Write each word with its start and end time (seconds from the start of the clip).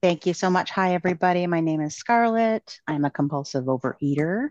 Thank 0.00 0.26
you 0.26 0.34
so 0.34 0.48
much. 0.48 0.70
Hi, 0.70 0.94
everybody. 0.94 1.44
My 1.48 1.58
name 1.58 1.80
is 1.80 1.96
Scarlet. 1.96 2.78
I'm 2.86 3.04
a 3.04 3.10
compulsive 3.10 3.64
overeater. 3.64 4.50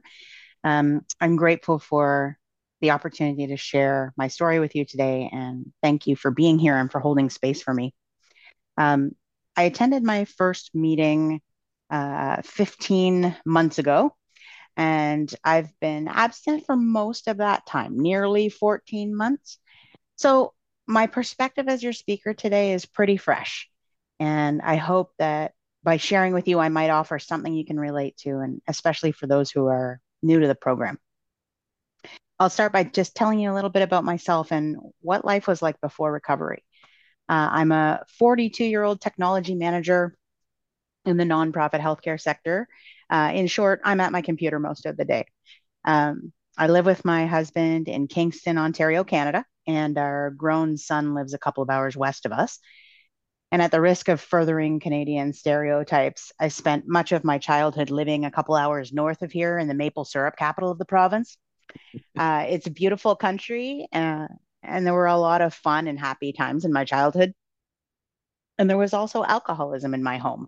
Um, 0.65 1.05
I'm 1.21 1.37
grateful 1.37 1.79
for 1.79 2.37
the 2.81 2.91
opportunity 2.91 3.47
to 3.47 3.55
share 3.55 4.13
my 4.17 4.27
story 4.27 4.59
with 4.59 4.75
you 4.75 4.83
today, 4.83 5.29
and 5.31 5.71
thank 5.81 6.05
you 6.05 6.17
for 6.17 6.31
being 6.31 6.59
here 6.59 6.75
and 6.75 6.91
for 6.91 6.99
holding 6.99 7.29
space 7.29 7.61
for 7.61 7.73
me. 7.73 7.95
Um, 8.77 9.11
I 9.55 9.63
attended 9.63 10.03
my 10.03 10.25
first 10.25 10.75
meeting 10.75 11.39
uh, 11.89 12.41
15 12.43 13.33
months 13.45 13.79
ago, 13.79 14.13
and 14.75 15.33
I've 15.45 15.71
been 15.79 16.09
absent 16.09 16.65
for 16.65 16.75
most 16.75 17.29
of 17.29 17.37
that 17.37 17.65
time, 17.65 17.97
nearly 17.97 18.49
14 18.49 19.15
months. 19.15 19.59
So, 20.17 20.53
my 20.87 21.07
perspective 21.07 21.69
as 21.69 21.81
your 21.81 21.93
speaker 21.93 22.33
today 22.33 22.73
is 22.73 22.85
pretty 22.85 23.15
fresh. 23.15 23.69
And 24.19 24.61
I 24.61 24.75
hope 24.75 25.11
that 25.19 25.53
by 25.83 25.97
sharing 25.97 26.33
with 26.33 26.47
you, 26.47 26.59
I 26.59 26.69
might 26.69 26.89
offer 26.89 27.19
something 27.19 27.53
you 27.53 27.65
can 27.65 27.79
relate 27.79 28.17
to, 28.17 28.39
and 28.39 28.61
especially 28.67 29.11
for 29.11 29.27
those 29.27 29.51
who 29.51 29.67
are 29.67 30.01
new 30.21 30.39
to 30.39 30.47
the 30.47 30.55
program. 30.55 30.99
I'll 32.39 32.49
start 32.49 32.71
by 32.71 32.83
just 32.83 33.15
telling 33.15 33.39
you 33.39 33.51
a 33.51 33.55
little 33.55 33.69
bit 33.69 33.81
about 33.81 34.03
myself 34.03 34.51
and 34.51 34.77
what 35.01 35.25
life 35.25 35.47
was 35.47 35.61
like 35.61 35.79
before 35.81 36.11
recovery. 36.11 36.63
Uh, 37.29 37.49
I'm 37.51 37.71
a 37.71 38.03
42 38.19 38.63
year 38.63 38.83
old 38.83 39.01
technology 39.01 39.55
manager 39.55 40.15
in 41.05 41.17
the 41.17 41.23
nonprofit 41.23 41.79
healthcare 41.79 42.19
sector. 42.19 42.67
Uh, 43.09 43.31
in 43.33 43.47
short, 43.47 43.81
I'm 43.83 43.99
at 43.99 44.11
my 44.11 44.21
computer 44.21 44.59
most 44.59 44.85
of 44.85 44.97
the 44.97 45.05
day. 45.05 45.25
Um, 45.85 46.31
I 46.57 46.67
live 46.67 46.85
with 46.85 47.05
my 47.05 47.27
husband 47.27 47.87
in 47.87 48.07
Kingston, 48.07 48.57
Ontario, 48.57 49.03
Canada, 49.03 49.45
and 49.67 49.97
our 49.97 50.31
grown 50.31 50.77
son 50.77 51.13
lives 51.13 51.33
a 51.33 51.37
couple 51.37 51.63
of 51.63 51.69
hours 51.69 51.95
west 51.95 52.25
of 52.25 52.31
us. 52.31 52.59
And 53.51 53.61
at 53.61 53.71
the 53.71 53.81
risk 53.81 54.09
of 54.09 54.19
furthering 54.19 54.79
Canadian 54.79 55.31
stereotypes, 55.31 56.31
I 56.39 56.49
spent 56.49 56.87
much 56.87 57.13
of 57.13 57.23
my 57.23 57.37
childhood 57.37 57.89
living 57.89 58.25
a 58.25 58.31
couple 58.31 58.55
hours 58.55 58.91
north 58.91 59.21
of 59.21 59.31
here 59.31 59.57
in 59.57 59.67
the 59.67 59.73
maple 59.73 60.03
syrup 60.03 60.35
capital 60.37 60.69
of 60.69 60.77
the 60.77 60.85
province. 60.85 61.37
Uh, 62.17 62.47
it's 62.49 62.65
a 62.65 62.71
beautiful 62.71 63.15
country, 63.15 63.87
uh, 63.93 64.27
and 64.63 64.85
there 64.85 64.93
were 64.95 65.05
a 65.05 65.17
lot 65.17 65.39
of 65.39 65.53
fun 65.53 65.87
and 65.87 65.99
happy 65.99 66.33
times 66.33 66.65
in 66.65 66.73
my 66.73 66.83
childhood. 66.83 67.31
And 68.57 68.67
there 68.67 68.77
was 68.77 68.93
also 68.93 69.23
alcoholism 69.23 69.93
in 69.93 70.01
my 70.01 70.17
home, 70.17 70.47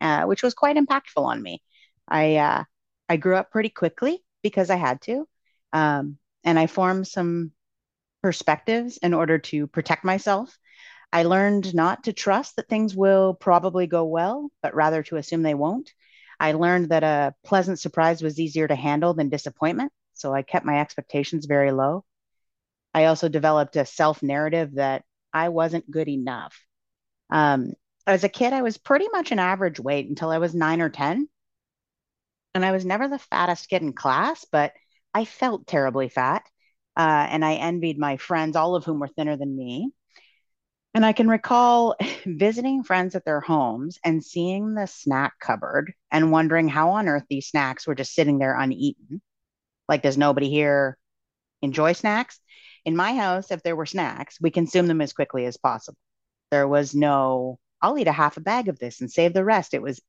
uh, 0.00 0.24
which 0.24 0.42
was 0.42 0.52
quite 0.52 0.76
impactful 0.76 1.24
on 1.24 1.42
me. 1.42 1.62
I 2.06 2.36
uh, 2.36 2.64
I 3.08 3.16
grew 3.16 3.36
up 3.36 3.50
pretty 3.50 3.70
quickly 3.70 4.22
because 4.42 4.68
I 4.68 4.76
had 4.76 5.00
to, 5.02 5.26
um, 5.72 6.18
and 6.44 6.58
I 6.58 6.66
formed 6.66 7.06
some 7.06 7.52
perspectives 8.22 8.98
in 8.98 9.14
order 9.14 9.38
to 9.38 9.66
protect 9.68 10.04
myself 10.04 10.58
I 11.12 11.22
learned 11.22 11.74
not 11.74 12.04
to 12.04 12.12
trust 12.12 12.56
that 12.56 12.68
things 12.68 12.94
will 12.94 13.34
probably 13.34 13.86
go 13.86 14.04
well, 14.04 14.50
but 14.62 14.74
rather 14.74 15.02
to 15.04 15.16
assume 15.16 15.42
they 15.42 15.54
won't. 15.54 15.92
I 16.38 16.52
learned 16.52 16.90
that 16.90 17.04
a 17.04 17.34
pleasant 17.44 17.80
surprise 17.80 18.22
was 18.22 18.38
easier 18.38 18.68
to 18.68 18.74
handle 18.74 19.14
than 19.14 19.28
disappointment. 19.28 19.92
So 20.14 20.34
I 20.34 20.42
kept 20.42 20.66
my 20.66 20.80
expectations 20.80 21.46
very 21.46 21.72
low. 21.72 22.04
I 22.94 23.06
also 23.06 23.28
developed 23.28 23.76
a 23.76 23.86
self 23.86 24.22
narrative 24.22 24.74
that 24.74 25.04
I 25.32 25.50
wasn't 25.50 25.90
good 25.90 26.08
enough. 26.08 26.58
Um, 27.30 27.72
as 28.06 28.24
a 28.24 28.28
kid, 28.28 28.52
I 28.52 28.62
was 28.62 28.78
pretty 28.78 29.08
much 29.12 29.32
an 29.32 29.38
average 29.38 29.80
weight 29.80 30.08
until 30.08 30.30
I 30.30 30.38
was 30.38 30.54
nine 30.54 30.80
or 30.80 30.90
10. 30.90 31.28
And 32.54 32.64
I 32.64 32.72
was 32.72 32.84
never 32.84 33.08
the 33.08 33.18
fattest 33.18 33.68
kid 33.68 33.82
in 33.82 33.92
class, 33.92 34.46
but 34.50 34.72
I 35.12 35.24
felt 35.24 35.66
terribly 35.66 36.08
fat. 36.08 36.44
Uh, 36.96 37.26
and 37.30 37.44
I 37.44 37.54
envied 37.54 37.98
my 37.98 38.16
friends, 38.16 38.56
all 38.56 38.74
of 38.74 38.84
whom 38.84 39.00
were 39.00 39.08
thinner 39.08 39.36
than 39.36 39.56
me. 39.56 39.92
And 40.96 41.04
I 41.04 41.12
can 41.12 41.28
recall 41.28 41.94
visiting 42.24 42.82
friends 42.82 43.14
at 43.14 43.26
their 43.26 43.42
homes 43.42 43.98
and 44.02 44.24
seeing 44.24 44.72
the 44.72 44.86
snack 44.86 45.34
cupboard 45.38 45.92
and 46.10 46.32
wondering 46.32 46.68
how 46.68 46.92
on 46.92 47.06
earth 47.06 47.24
these 47.28 47.48
snacks 47.48 47.86
were 47.86 47.94
just 47.94 48.14
sitting 48.14 48.38
there 48.38 48.58
uneaten. 48.58 49.20
Like, 49.90 50.00
does 50.00 50.16
nobody 50.16 50.48
here 50.48 50.96
enjoy 51.60 51.92
snacks? 51.92 52.40
In 52.86 52.96
my 52.96 53.14
house, 53.14 53.50
if 53.50 53.62
there 53.62 53.76
were 53.76 53.84
snacks, 53.84 54.40
we 54.40 54.50
consume 54.50 54.86
them 54.86 55.02
as 55.02 55.12
quickly 55.12 55.44
as 55.44 55.58
possible. 55.58 55.98
There 56.50 56.66
was 56.66 56.94
no, 56.94 57.58
I'll 57.82 57.98
eat 57.98 58.08
a 58.08 58.12
half 58.12 58.38
a 58.38 58.40
bag 58.40 58.68
of 58.68 58.78
this 58.78 59.02
and 59.02 59.12
save 59.12 59.34
the 59.34 59.44
rest. 59.44 59.74
It 59.74 59.82
was, 59.82 60.00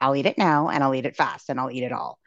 I'll 0.00 0.16
eat 0.16 0.24
it 0.24 0.38
now 0.38 0.70
and 0.70 0.82
I'll 0.82 0.94
eat 0.94 1.04
it 1.04 1.16
fast 1.16 1.50
and 1.50 1.60
I'll 1.60 1.70
eat 1.70 1.82
it 1.84 1.92
all. 1.92 2.18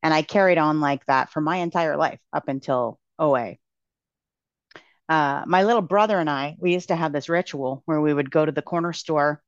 And 0.00 0.14
I 0.14 0.22
carried 0.22 0.58
on 0.58 0.78
like 0.78 1.04
that 1.06 1.32
for 1.32 1.40
my 1.40 1.56
entire 1.56 1.96
life 1.96 2.20
up 2.32 2.46
until 2.46 3.00
OA 3.18 3.56
uh, 5.08 5.44
my 5.46 5.62
little 5.62 5.82
brother 5.82 6.18
and 6.18 6.28
I, 6.28 6.56
we 6.58 6.72
used 6.72 6.88
to 6.88 6.96
have 6.96 7.12
this 7.12 7.28
ritual 7.28 7.82
where 7.86 8.00
we 8.00 8.12
would 8.12 8.30
go 8.30 8.44
to 8.44 8.52
the 8.52 8.62
corner 8.62 8.92
store, 8.92 9.42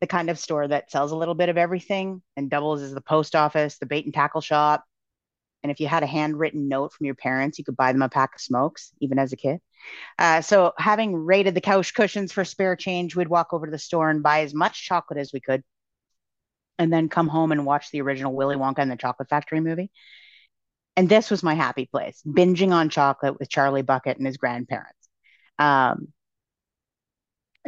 the 0.00 0.06
kind 0.06 0.28
of 0.28 0.38
store 0.38 0.68
that 0.68 0.90
sells 0.90 1.12
a 1.12 1.16
little 1.16 1.34
bit 1.34 1.48
of 1.48 1.56
everything 1.56 2.22
and 2.36 2.50
doubles 2.50 2.82
as 2.82 2.92
the 2.92 3.00
post 3.00 3.34
office, 3.34 3.78
the 3.78 3.86
bait 3.86 4.04
and 4.04 4.14
tackle 4.14 4.40
shop. 4.40 4.84
And 5.62 5.70
if 5.70 5.80
you 5.80 5.86
had 5.86 6.02
a 6.02 6.06
handwritten 6.06 6.68
note 6.68 6.92
from 6.92 7.06
your 7.06 7.14
parents, 7.14 7.58
you 7.58 7.64
could 7.64 7.76
buy 7.76 7.92
them 7.92 8.02
a 8.02 8.08
pack 8.08 8.34
of 8.34 8.40
smokes, 8.40 8.92
even 9.00 9.18
as 9.18 9.32
a 9.32 9.36
kid. 9.36 9.60
Uh, 10.18 10.40
so, 10.40 10.72
having 10.78 11.14
raided 11.14 11.54
the 11.54 11.60
couch 11.60 11.94
cushions 11.94 12.32
for 12.32 12.44
spare 12.44 12.76
change, 12.76 13.14
we'd 13.14 13.28
walk 13.28 13.52
over 13.52 13.66
to 13.66 13.72
the 13.72 13.78
store 13.78 14.10
and 14.10 14.22
buy 14.22 14.40
as 14.40 14.54
much 14.54 14.86
chocolate 14.86 15.18
as 15.18 15.32
we 15.32 15.40
could, 15.40 15.62
and 16.78 16.92
then 16.92 17.08
come 17.10 17.28
home 17.28 17.52
and 17.52 17.66
watch 17.66 17.90
the 17.90 18.00
original 18.00 18.32
Willy 18.32 18.56
Wonka 18.56 18.78
and 18.78 18.90
the 18.90 18.96
Chocolate 18.96 19.28
Factory 19.28 19.60
movie. 19.60 19.90
And 21.00 21.08
this 21.08 21.30
was 21.30 21.42
my 21.42 21.54
happy 21.54 21.86
place, 21.86 22.22
binging 22.26 22.72
on 22.72 22.90
chocolate 22.90 23.38
with 23.38 23.48
Charlie 23.48 23.80
Bucket 23.80 24.18
and 24.18 24.26
his 24.26 24.36
grandparents. 24.36 25.08
Um, 25.58 26.08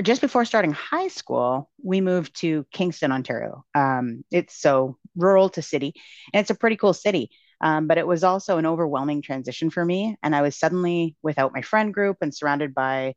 just 0.03 0.21
before 0.21 0.45
starting 0.45 0.73
high 0.73 1.09
school, 1.09 1.71
we 1.83 2.03
moved 2.03 2.39
to 2.41 2.67
Kingston, 2.73 3.11
Ontario. 3.11 3.65
Um, 3.75 4.23
it's 4.31 4.55
so 4.61 4.99
rural 5.17 5.49
to 5.49 5.63
city, 5.63 5.95
and 6.35 6.43
it's 6.43 6.51
a 6.51 6.55
pretty 6.55 6.77
cool 6.77 6.93
city. 6.93 7.31
Um, 7.63 7.87
but 7.87 7.97
it 7.97 8.07
was 8.07 8.23
also 8.23 8.59
an 8.59 8.67
overwhelming 8.67 9.23
transition 9.23 9.71
for 9.71 9.83
me. 9.83 10.15
And 10.23 10.37
I 10.37 10.43
was 10.43 10.59
suddenly 10.59 11.17
without 11.23 11.55
my 11.55 11.63
friend 11.63 11.95
group 11.95 12.19
and 12.21 12.35
surrounded 12.35 12.75
by 12.75 13.15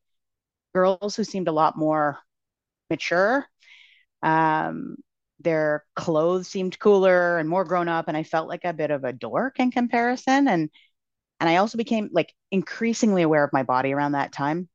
girls 0.74 1.18
who 1.18 1.26
seemed 1.26 1.50
a 1.50 1.52
lot 1.52 1.78
more 1.78 2.20
mature. 2.90 3.46
Um, 4.24 4.96
their 5.40 5.84
clothes 5.96 6.47
seemed 6.47 6.79
cooler 6.79 7.38
and 7.38 7.50
more 7.50 7.66
grown 7.66 7.88
up 7.88 8.07
and 8.07 8.16
i 8.18 8.23
felt 8.23 8.47
like 8.47 8.63
a 8.63 8.73
bit 8.73 8.91
of 8.91 9.03
a 9.03 9.13
dork 9.13 9.59
in 9.59 9.72
comparison. 9.72 10.47
And 10.47 10.69
and 11.40 11.50
i 11.50 11.57
also 11.57 11.78
became 11.78 12.09
like 12.13 12.34
increasingly 12.51 13.22
aware 13.22 13.44
of 13.44 13.53
my 13.53 13.63
body 13.63 13.94
around 13.94 14.13
that 14.13 14.31
time 14.31 14.69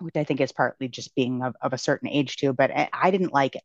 which 0.00 0.16
i 0.16 0.24
think 0.24 0.40
is 0.40 0.52
partly 0.52 0.88
just 0.88 1.14
being 1.14 1.42
of, 1.42 1.54
of 1.62 1.72
a 1.72 1.78
certain 1.78 2.08
age 2.08 2.36
too 2.36 2.52
but 2.52 2.70
i, 2.70 2.88
I 2.92 3.10
didn't 3.10 3.32
like 3.32 3.56
it 3.56 3.62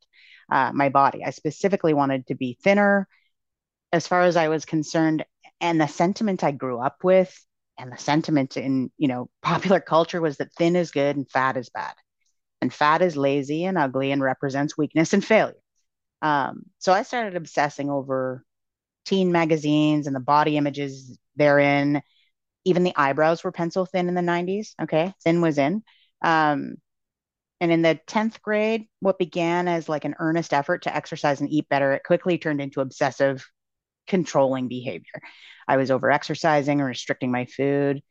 uh, 0.52 0.72
my 0.74 0.90
body. 0.90 1.24
I 1.24 1.30
specifically 1.32 1.94
wanted 1.94 2.28
to 2.28 2.36
be 2.36 2.58
thinner. 2.62 3.08
As 3.94 4.08
far 4.08 4.22
as 4.22 4.38
i 4.38 4.50
was 4.50 4.66
concerned 4.66 5.26
and 5.60 5.80
the 5.80 5.88
sentiment 5.88 6.44
i 6.44 6.52
grew 6.52 6.80
up 6.80 7.04
with 7.04 7.34
and 7.78 7.92
the 7.92 7.98
sentiment 7.98 8.58
in 8.58 8.92
you 8.98 9.08
know 9.08 9.30
popular 9.42 9.80
culture 9.80 10.22
was 10.22 10.38
that 10.38 10.54
thin 10.54 10.76
is 10.76 10.92
good 10.92 11.16
and 11.18 11.30
fat 11.30 11.58
is 11.58 11.70
bad. 11.70 11.94
And 12.62 12.74
fat 12.74 13.02
is 13.02 13.18
lazy 13.18 13.66
and 13.66 13.78
ugly 13.78 14.12
and 14.12 14.22
represents 14.22 14.78
weakness 14.78 15.14
and 15.14 15.26
failure 15.26 15.56
um, 16.22 16.64
so 16.80 16.94
I 16.94 17.04
started 17.04 17.36
obsessing 17.36 17.90
over 17.90 18.46
teen 19.06 19.32
magazines 19.32 20.08
and 20.08 20.16
the 20.16 20.20
body 20.20 20.58
images 20.58 21.18
therein. 21.36 22.02
Even 22.64 22.84
the 22.84 22.96
eyebrows 22.96 23.44
were 23.44 23.52
pencil 23.52 23.86
thin 23.86 24.08
in 24.08 24.14
the 24.14 24.22
90s. 24.22 24.76
Okay. 24.82 25.14
Thin 25.24 25.42
was 25.42 25.58
in. 25.58 25.84
Um, 26.22 26.76
and 27.60 27.72
in 27.72 27.82
the 27.82 28.00
10th 28.08 28.42
grade, 28.42 28.88
what 29.00 29.20
began 29.20 29.68
as 29.68 29.88
like 29.88 30.06
an 30.06 30.16
earnest 30.20 30.54
effort 30.54 30.84
to 30.84 30.96
exercise 30.96 31.42
and 31.42 31.50
eat 31.50 31.70
better, 31.70 31.94
it 31.94 32.04
quickly 32.04 32.38
turned 32.38 32.62
into 32.62 32.82
obsessive 32.82 33.46
controlling 34.08 34.68
behavior. 34.68 35.22
I 35.68 35.78
was 35.78 35.92
over 35.92 36.12
exercising 36.12 36.80
and 36.80 36.88
restricting 36.88 37.32
my 37.32 37.46
food. 37.46 38.02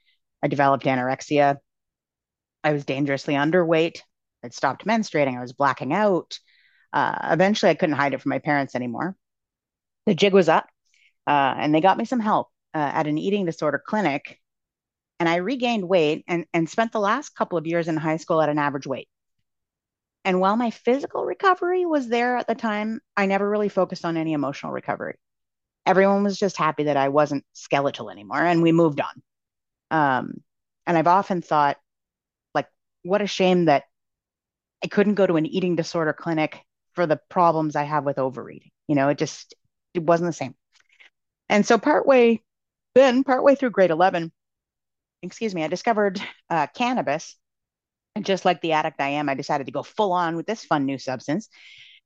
I 0.43 0.49
developed 0.49 0.85
anorexia. 0.85 1.59
I 2.63 2.73
was 2.73 2.85
dangerously 2.85 3.35
underweight. 3.35 4.01
I'd 4.45 4.55
stopped 4.55 4.87
menstruating. 4.87 5.37
I 5.37 5.41
was 5.41 5.53
blacking 5.53 5.93
out. 5.93 6.39
Uh, 6.93 7.29
eventually, 7.31 7.71
I 7.71 7.75
couldn't 7.75 7.97
hide 7.97 8.15
it 8.15 8.21
from 8.21 8.31
my 8.31 8.39
parents 8.39 8.75
anymore. 8.75 9.17
The 10.07 10.15
jig 10.15 10.33
was 10.33 10.49
up, 10.49 10.67
uh, 11.27 11.55
and 11.57 11.75
they 11.75 11.81
got 11.81 11.99
me 11.99 12.05
some 12.05 12.21
help 12.21 12.49
uh, 12.75 12.79
at 12.79 13.07
an 13.07 13.19
eating 13.19 13.47
disorder 13.47 13.83
clinic. 13.85 14.39
And 15.19 15.29
I 15.29 15.37
regained 15.37 15.89
weight 15.89 16.25
and, 16.27 16.47
and 16.55 16.69
spent 16.69 16.93
the 16.93 17.01
last 17.01 17.35
couple 17.37 17.59
of 17.59 17.67
years 17.67 17.89
in 17.89 17.97
high 17.97 18.17
school 18.17 18.41
at 18.41 18.49
an 18.49 18.59
average 18.59 18.87
weight. 18.87 19.09
And 20.25 20.41
while 20.41 20.57
my 20.57 20.71
physical 20.71 21.25
recovery 21.25 21.87
was 21.87 22.09
there 22.09 22.37
at 22.37 22.47
the 22.47 22.55
time, 22.55 23.01
I 23.17 23.27
never 23.27 23.49
really 23.49 23.69
focused 23.69 24.05
on 24.05 24.17
any 24.17 24.33
emotional 24.33 24.73
recovery. 24.73 25.17
Everyone 25.87 26.25
was 26.25 26.39
just 26.39 26.57
happy 26.57 26.85
that 26.85 26.97
I 26.97 27.09
wasn't 27.09 27.45
skeletal 27.53 28.11
anymore, 28.11 28.43
and 28.43 28.63
we 28.63 28.73
moved 28.73 29.01
on. 29.01 29.23
Um, 29.91 30.43
and 30.87 30.97
I've 30.97 31.07
often 31.07 31.43
thought, 31.43 31.79
like, 32.55 32.67
what 33.03 33.23
a 33.23 33.27
shame 33.27 33.67
that 33.67 33.85
I 34.85 34.89
couldn't 34.89 35.15
go 35.15 35.27
to 35.27 35.37
an 35.37 35.47
eating 35.47 35.77
disorder 35.77 36.13
clinic 36.13 36.65
for 36.95 37.07
the 37.07 37.21
problems 37.29 37.77
I 37.77 37.85
have 37.85 38.05
with 38.05 38.19
overeating. 38.19 38.71
You 38.89 38.95
know, 38.95 39.09
it 39.09 39.19
just 39.19 39.55
it 39.95 40.03
wasn't 40.03 40.29
the 40.29 40.35
same. 40.35 40.55
And 41.49 41.67
so 41.67 41.79
partway 41.79 42.43
then, 42.95 43.25
partway 43.25 43.55
through 43.55 43.71
grade 43.71 43.91
11, 43.91 44.33
excuse 45.23 45.55
me, 45.55 45.65
I 45.65 45.69
discovered 45.69 46.21
uh, 46.49 46.67
cannabis. 46.75 47.37
And 48.17 48.25
just 48.25 48.45
like 48.45 48.61
the 48.61 48.73
addict 48.73 49.01
I 49.01 49.11
am, 49.11 49.29
I 49.29 49.35
decided 49.35 49.67
to 49.67 49.73
go 49.73 49.83
full 49.83 50.13
on 50.13 50.37
with 50.37 50.47
this 50.47 50.65
fun 50.65 50.85
new 50.85 50.99
substance. 50.99 51.49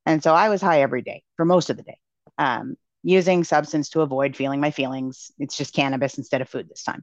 And 0.07 0.23
so 0.23 0.35
I 0.35 0.49
was 0.51 0.61
high 0.61 0.83
every 0.83 1.03
day 1.03 1.23
for 1.37 1.45
most 1.45 1.71
of 1.71 1.77
the 1.77 1.83
day, 1.83 1.99
um, 2.37 2.77
using 3.03 3.45
substance 3.45 3.91
to 3.91 4.03
avoid 4.03 4.37
feeling 4.37 4.61
my 4.61 4.71
feelings. 4.71 5.33
It's 5.39 5.57
just 5.57 5.75
cannabis 5.75 6.19
instead 6.19 6.43
of 6.43 6.49
food 6.49 6.69
this 6.69 6.85
time. 6.85 7.03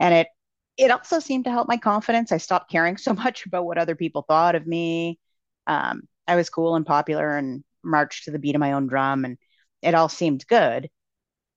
And 0.00 0.14
it 0.14 0.28
it 0.76 0.90
also 0.90 1.18
seemed 1.18 1.44
to 1.44 1.50
help 1.50 1.68
my 1.68 1.76
confidence. 1.76 2.32
I 2.32 2.38
stopped 2.38 2.70
caring 2.70 2.96
so 2.96 3.12
much 3.24 3.46
about 3.46 3.66
what 3.66 3.78
other 3.78 3.94
people 3.94 4.24
thought 4.26 4.54
of 4.54 4.66
me. 4.66 5.18
Um, 5.66 6.02
I 6.30 6.36
was 6.36 6.48
cool 6.48 6.76
and 6.76 6.86
popular 6.86 7.36
and 7.36 7.64
marched 7.82 8.24
to 8.24 8.30
the 8.30 8.38
beat 8.38 8.54
of 8.54 8.60
my 8.60 8.72
own 8.72 8.86
drum, 8.86 9.24
and 9.24 9.36
it 9.82 9.94
all 9.96 10.08
seemed 10.08 10.46
good. 10.46 10.88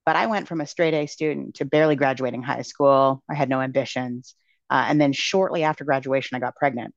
But 0.04 0.16
I 0.16 0.26
went 0.26 0.48
from 0.48 0.60
a 0.60 0.66
straight 0.66 0.94
A 0.94 1.06
student 1.06 1.56
to 1.56 1.64
barely 1.64 1.94
graduating 1.96 2.42
high 2.42 2.62
school. 2.62 3.22
I 3.30 3.34
had 3.34 3.48
no 3.48 3.60
ambitions. 3.60 4.34
Uh, 4.68 4.86
and 4.88 5.00
then 5.00 5.12
shortly 5.12 5.62
after 5.62 5.84
graduation, 5.84 6.36
I 6.36 6.40
got 6.40 6.56
pregnant. 6.56 6.92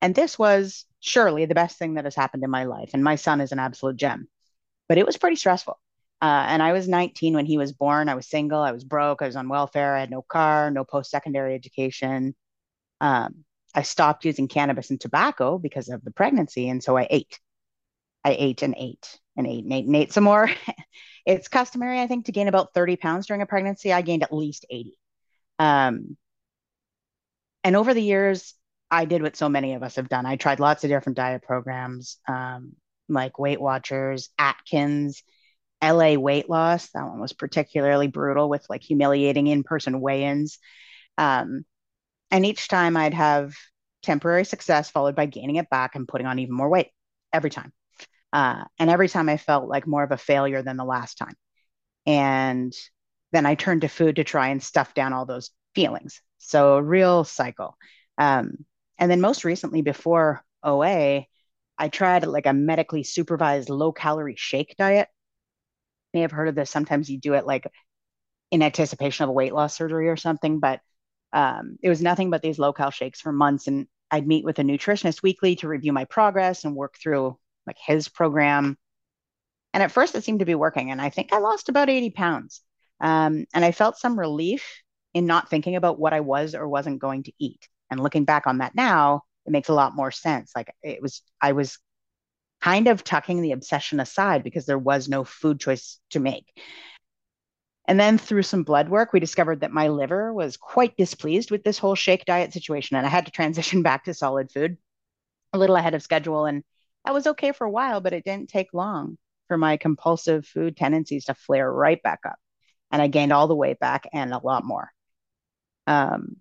And 0.00 0.14
this 0.14 0.38
was 0.38 0.86
surely 1.00 1.46
the 1.46 1.54
best 1.56 1.78
thing 1.78 1.94
that 1.94 2.04
has 2.04 2.14
happened 2.14 2.44
in 2.44 2.50
my 2.50 2.64
life. 2.64 2.90
And 2.94 3.02
my 3.02 3.16
son 3.16 3.40
is 3.40 3.50
an 3.50 3.58
absolute 3.58 3.96
gem, 3.96 4.28
but 4.88 4.98
it 4.98 5.06
was 5.06 5.18
pretty 5.18 5.36
stressful. 5.36 5.78
Uh, 6.22 6.44
and 6.48 6.62
I 6.62 6.72
was 6.72 6.88
19 6.88 7.34
when 7.34 7.46
he 7.46 7.58
was 7.58 7.72
born. 7.72 8.08
I 8.08 8.14
was 8.14 8.28
single. 8.28 8.60
I 8.60 8.72
was 8.72 8.84
broke. 8.84 9.20
I 9.22 9.26
was 9.26 9.36
on 9.36 9.48
welfare. 9.48 9.96
I 9.96 10.00
had 10.00 10.10
no 10.10 10.22
car, 10.22 10.70
no 10.70 10.84
post 10.84 11.10
secondary 11.10 11.54
education. 11.56 12.36
Um, 13.00 13.44
I 13.74 13.82
stopped 13.82 14.24
using 14.24 14.48
cannabis 14.48 14.90
and 14.90 15.00
tobacco 15.00 15.58
because 15.58 15.88
of 15.88 16.04
the 16.04 16.10
pregnancy. 16.10 16.68
And 16.68 16.82
so 16.82 16.96
I 16.96 17.06
ate. 17.10 17.38
I 18.24 18.36
ate 18.38 18.62
and 18.62 18.74
ate 18.76 19.18
and 19.36 19.46
ate 19.46 19.64
and 19.64 19.72
ate 19.72 19.86
and 19.86 19.96
ate 19.96 20.12
some 20.12 20.24
more. 20.24 20.50
it's 21.26 21.48
customary, 21.48 22.00
I 22.00 22.06
think, 22.06 22.26
to 22.26 22.32
gain 22.32 22.48
about 22.48 22.74
30 22.74 22.96
pounds 22.96 23.26
during 23.26 23.42
a 23.42 23.46
pregnancy. 23.46 23.92
I 23.92 24.02
gained 24.02 24.22
at 24.22 24.32
least 24.32 24.66
80. 24.68 24.98
Um, 25.58 26.16
and 27.64 27.76
over 27.76 27.94
the 27.94 28.02
years, 28.02 28.54
I 28.90 29.04
did 29.04 29.22
what 29.22 29.36
so 29.36 29.48
many 29.48 29.74
of 29.74 29.82
us 29.82 29.96
have 29.96 30.08
done. 30.08 30.26
I 30.26 30.36
tried 30.36 30.60
lots 30.60 30.84
of 30.84 30.90
different 30.90 31.16
diet 31.16 31.42
programs, 31.42 32.18
um, 32.26 32.72
like 33.08 33.38
Weight 33.38 33.60
Watchers, 33.60 34.30
Atkins, 34.38 35.22
LA 35.82 36.14
Weight 36.14 36.50
Loss. 36.50 36.90
That 36.90 37.06
one 37.06 37.20
was 37.20 37.32
particularly 37.32 38.08
brutal 38.08 38.48
with 38.48 38.66
like 38.68 38.82
humiliating 38.82 39.46
in 39.46 39.62
person 39.62 40.00
weigh 40.00 40.24
ins. 40.24 40.58
Um, 41.16 41.64
and 42.30 42.46
each 42.46 42.68
time 42.68 42.96
I'd 42.96 43.14
have 43.14 43.54
temporary 44.02 44.44
success 44.44 44.90
followed 44.90 45.14
by 45.14 45.26
gaining 45.26 45.56
it 45.56 45.70
back 45.70 45.94
and 45.94 46.08
putting 46.08 46.26
on 46.26 46.38
even 46.38 46.54
more 46.54 46.68
weight 46.68 46.88
every 47.32 47.50
time. 47.50 47.72
Uh, 48.32 48.64
and 48.78 48.88
every 48.88 49.08
time 49.08 49.28
I 49.28 49.36
felt 49.36 49.68
like 49.68 49.86
more 49.86 50.02
of 50.04 50.12
a 50.12 50.16
failure 50.16 50.62
than 50.62 50.76
the 50.76 50.84
last 50.84 51.18
time. 51.18 51.34
And 52.06 52.72
then 53.32 53.46
I 53.46 53.54
turned 53.54 53.82
to 53.82 53.88
food 53.88 54.16
to 54.16 54.24
try 54.24 54.48
and 54.48 54.62
stuff 54.62 54.94
down 54.94 55.12
all 55.12 55.26
those 55.26 55.50
feelings. 55.74 56.20
So 56.38 56.76
a 56.76 56.82
real 56.82 57.24
cycle. 57.24 57.76
Um, 58.18 58.64
and 58.98 59.10
then 59.10 59.20
most 59.20 59.44
recently, 59.44 59.82
before 59.82 60.44
OA, 60.62 61.28
I 61.78 61.88
tried 61.88 62.26
like 62.26 62.46
a 62.46 62.52
medically 62.52 63.02
supervised 63.02 63.70
low 63.70 63.92
calorie 63.92 64.36
shake 64.36 64.76
diet. 64.76 65.08
You 66.12 66.18
may 66.18 66.22
have 66.22 66.32
heard 66.32 66.48
of 66.48 66.54
this. 66.54 66.70
Sometimes 66.70 67.08
you 67.08 67.18
do 67.18 67.34
it 67.34 67.46
like 67.46 67.66
in 68.50 68.62
anticipation 68.62 69.24
of 69.24 69.30
a 69.30 69.32
weight 69.32 69.54
loss 69.54 69.76
surgery 69.76 70.08
or 70.08 70.16
something, 70.16 70.60
but 70.60 70.80
um, 71.32 71.78
it 71.82 71.88
was 71.88 72.02
nothing 72.02 72.30
but 72.30 72.42
these 72.42 72.58
low 72.58 72.72
cal 72.72 72.90
shakes 72.90 73.20
for 73.20 73.32
months. 73.32 73.66
And 73.66 73.86
I'd 74.10 74.26
meet 74.26 74.44
with 74.44 74.58
a 74.58 74.62
nutritionist 74.62 75.22
weekly 75.22 75.56
to 75.56 75.68
review 75.68 75.92
my 75.92 76.04
progress 76.04 76.64
and 76.64 76.74
work 76.74 76.96
through 77.00 77.38
like 77.66 77.76
his 77.78 78.08
program. 78.08 78.76
And 79.72 79.82
at 79.82 79.92
first 79.92 80.14
it 80.14 80.24
seemed 80.24 80.40
to 80.40 80.44
be 80.44 80.54
working. 80.54 80.90
And 80.90 81.00
I 81.00 81.10
think 81.10 81.32
I 81.32 81.38
lost 81.38 81.68
about 81.68 81.90
80 81.90 82.10
pounds. 82.10 82.60
Um, 83.00 83.46
and 83.54 83.64
I 83.64 83.72
felt 83.72 83.98
some 83.98 84.18
relief 84.18 84.82
in 85.14 85.26
not 85.26 85.48
thinking 85.48 85.76
about 85.76 85.98
what 85.98 86.12
I 86.12 86.20
was 86.20 86.54
or 86.54 86.68
wasn't 86.68 87.00
going 87.00 87.24
to 87.24 87.32
eat. 87.38 87.68
And 87.90 88.00
looking 88.00 88.24
back 88.24 88.46
on 88.46 88.58
that 88.58 88.74
now, 88.74 89.22
it 89.46 89.50
makes 89.50 89.68
a 89.68 89.74
lot 89.74 89.96
more 89.96 90.10
sense. 90.10 90.52
Like 90.54 90.72
it 90.82 91.00
was, 91.00 91.22
I 91.40 91.52
was 91.52 91.78
kind 92.60 92.88
of 92.88 93.02
tucking 93.02 93.40
the 93.40 93.52
obsession 93.52 94.00
aside 94.00 94.44
because 94.44 94.66
there 94.66 94.78
was 94.78 95.08
no 95.08 95.24
food 95.24 95.58
choice 95.60 95.98
to 96.10 96.20
make. 96.20 96.46
And 97.86 97.98
then 97.98 98.18
through 98.18 98.42
some 98.42 98.62
blood 98.62 98.88
work, 98.88 99.12
we 99.12 99.20
discovered 99.20 99.60
that 99.60 99.72
my 99.72 99.88
liver 99.88 100.32
was 100.32 100.56
quite 100.56 100.96
displeased 100.96 101.50
with 101.50 101.64
this 101.64 101.78
whole 101.78 101.94
shake 101.94 102.24
diet 102.24 102.52
situation. 102.52 102.96
And 102.96 103.06
I 103.06 103.10
had 103.10 103.26
to 103.26 103.32
transition 103.32 103.82
back 103.82 104.04
to 104.04 104.14
solid 104.14 104.50
food 104.50 104.76
a 105.52 105.58
little 105.58 105.76
ahead 105.76 105.94
of 105.94 106.02
schedule. 106.02 106.46
And 106.46 106.62
that 107.04 107.14
was 107.14 107.26
okay 107.26 107.52
for 107.52 107.66
a 107.66 107.70
while, 107.70 108.00
but 108.00 108.12
it 108.12 108.24
didn't 108.24 108.50
take 108.50 108.72
long 108.72 109.18
for 109.48 109.58
my 109.58 109.76
compulsive 109.76 110.46
food 110.46 110.76
tendencies 110.76 111.24
to 111.26 111.34
flare 111.34 111.70
right 111.70 112.02
back 112.02 112.20
up. 112.24 112.36
And 112.90 113.00
I 113.00 113.08
gained 113.08 113.32
all 113.32 113.48
the 113.48 113.54
weight 113.54 113.78
back 113.78 114.06
and 114.12 114.32
a 114.32 114.38
lot 114.38 114.64
more. 114.64 114.90
Um, 115.86 116.36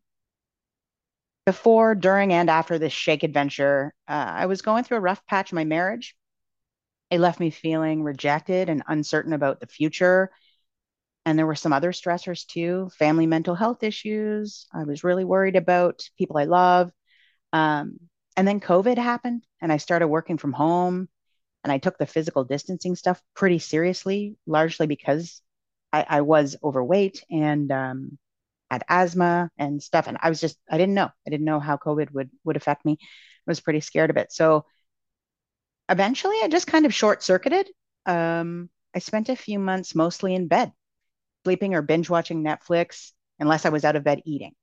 before, 1.45 1.95
during, 1.95 2.31
and 2.33 2.49
after 2.49 2.77
this 2.77 2.93
shake 2.93 3.23
adventure, 3.23 3.93
uh, 4.07 4.11
I 4.11 4.45
was 4.45 4.61
going 4.61 4.83
through 4.83 4.97
a 4.97 5.01
rough 5.01 5.25
patch 5.25 5.51
in 5.51 5.55
my 5.55 5.63
marriage. 5.63 6.15
It 7.09 7.19
left 7.19 7.39
me 7.39 7.49
feeling 7.49 8.03
rejected 8.03 8.69
and 8.69 8.83
uncertain 8.87 9.33
about 9.33 9.59
the 9.59 9.65
future. 9.65 10.29
And 11.29 11.37
there 11.37 11.45
were 11.45 11.53
some 11.53 11.73
other 11.73 11.91
stressors 11.91 12.43
too 12.47 12.89
family 12.97 13.27
mental 13.27 13.53
health 13.53 13.83
issues. 13.83 14.65
I 14.73 14.83
was 14.83 15.03
really 15.03 15.23
worried 15.23 15.55
about 15.55 16.01
people 16.17 16.39
I 16.39 16.45
love. 16.45 16.91
Um, 17.53 17.99
and 18.35 18.47
then 18.47 18.59
COVID 18.59 18.97
happened 18.97 19.43
and 19.61 19.71
I 19.71 19.77
started 19.77 20.07
working 20.07 20.39
from 20.39 20.53
home 20.53 21.07
and 21.63 21.71
I 21.71 21.77
took 21.77 21.99
the 21.99 22.07
physical 22.07 22.45
distancing 22.45 22.95
stuff 22.95 23.21
pretty 23.35 23.59
seriously, 23.59 24.37
largely 24.47 24.87
because 24.87 25.43
I, 25.93 26.03
I 26.09 26.21
was 26.21 26.55
overweight 26.63 27.23
and 27.29 27.71
um, 27.71 28.17
had 28.71 28.83
asthma 28.89 29.51
and 29.55 29.83
stuff. 29.83 30.07
And 30.07 30.17
I 30.23 30.29
was 30.29 30.41
just, 30.41 30.57
I 30.67 30.79
didn't 30.79 30.95
know. 30.95 31.11
I 31.27 31.29
didn't 31.29 31.45
know 31.45 31.59
how 31.59 31.77
COVID 31.77 32.09
would 32.11 32.31
would 32.43 32.57
affect 32.57 32.85
me. 32.85 32.97
I 33.01 33.05
was 33.45 33.59
pretty 33.59 33.81
scared 33.81 34.09
of 34.09 34.17
it. 34.17 34.31
So 34.31 34.65
eventually 35.89 36.37
I 36.41 36.47
just 36.47 36.65
kind 36.65 36.87
of 36.87 36.93
short 36.95 37.21
circuited. 37.21 37.69
Um, 38.07 38.71
I 38.95 38.99
spent 38.99 39.29
a 39.29 39.35
few 39.35 39.59
months 39.59 39.93
mostly 39.93 40.33
in 40.33 40.47
bed, 40.47 40.71
sleeping 41.43 41.75
or 41.75 41.81
binge 41.81 42.09
watching 42.09 42.43
Netflix, 42.43 43.11
unless 43.39 43.65
I 43.65 43.69
was 43.69 43.85
out 43.85 43.95
of 43.95 44.03
bed 44.03 44.21
eating. 44.25 44.53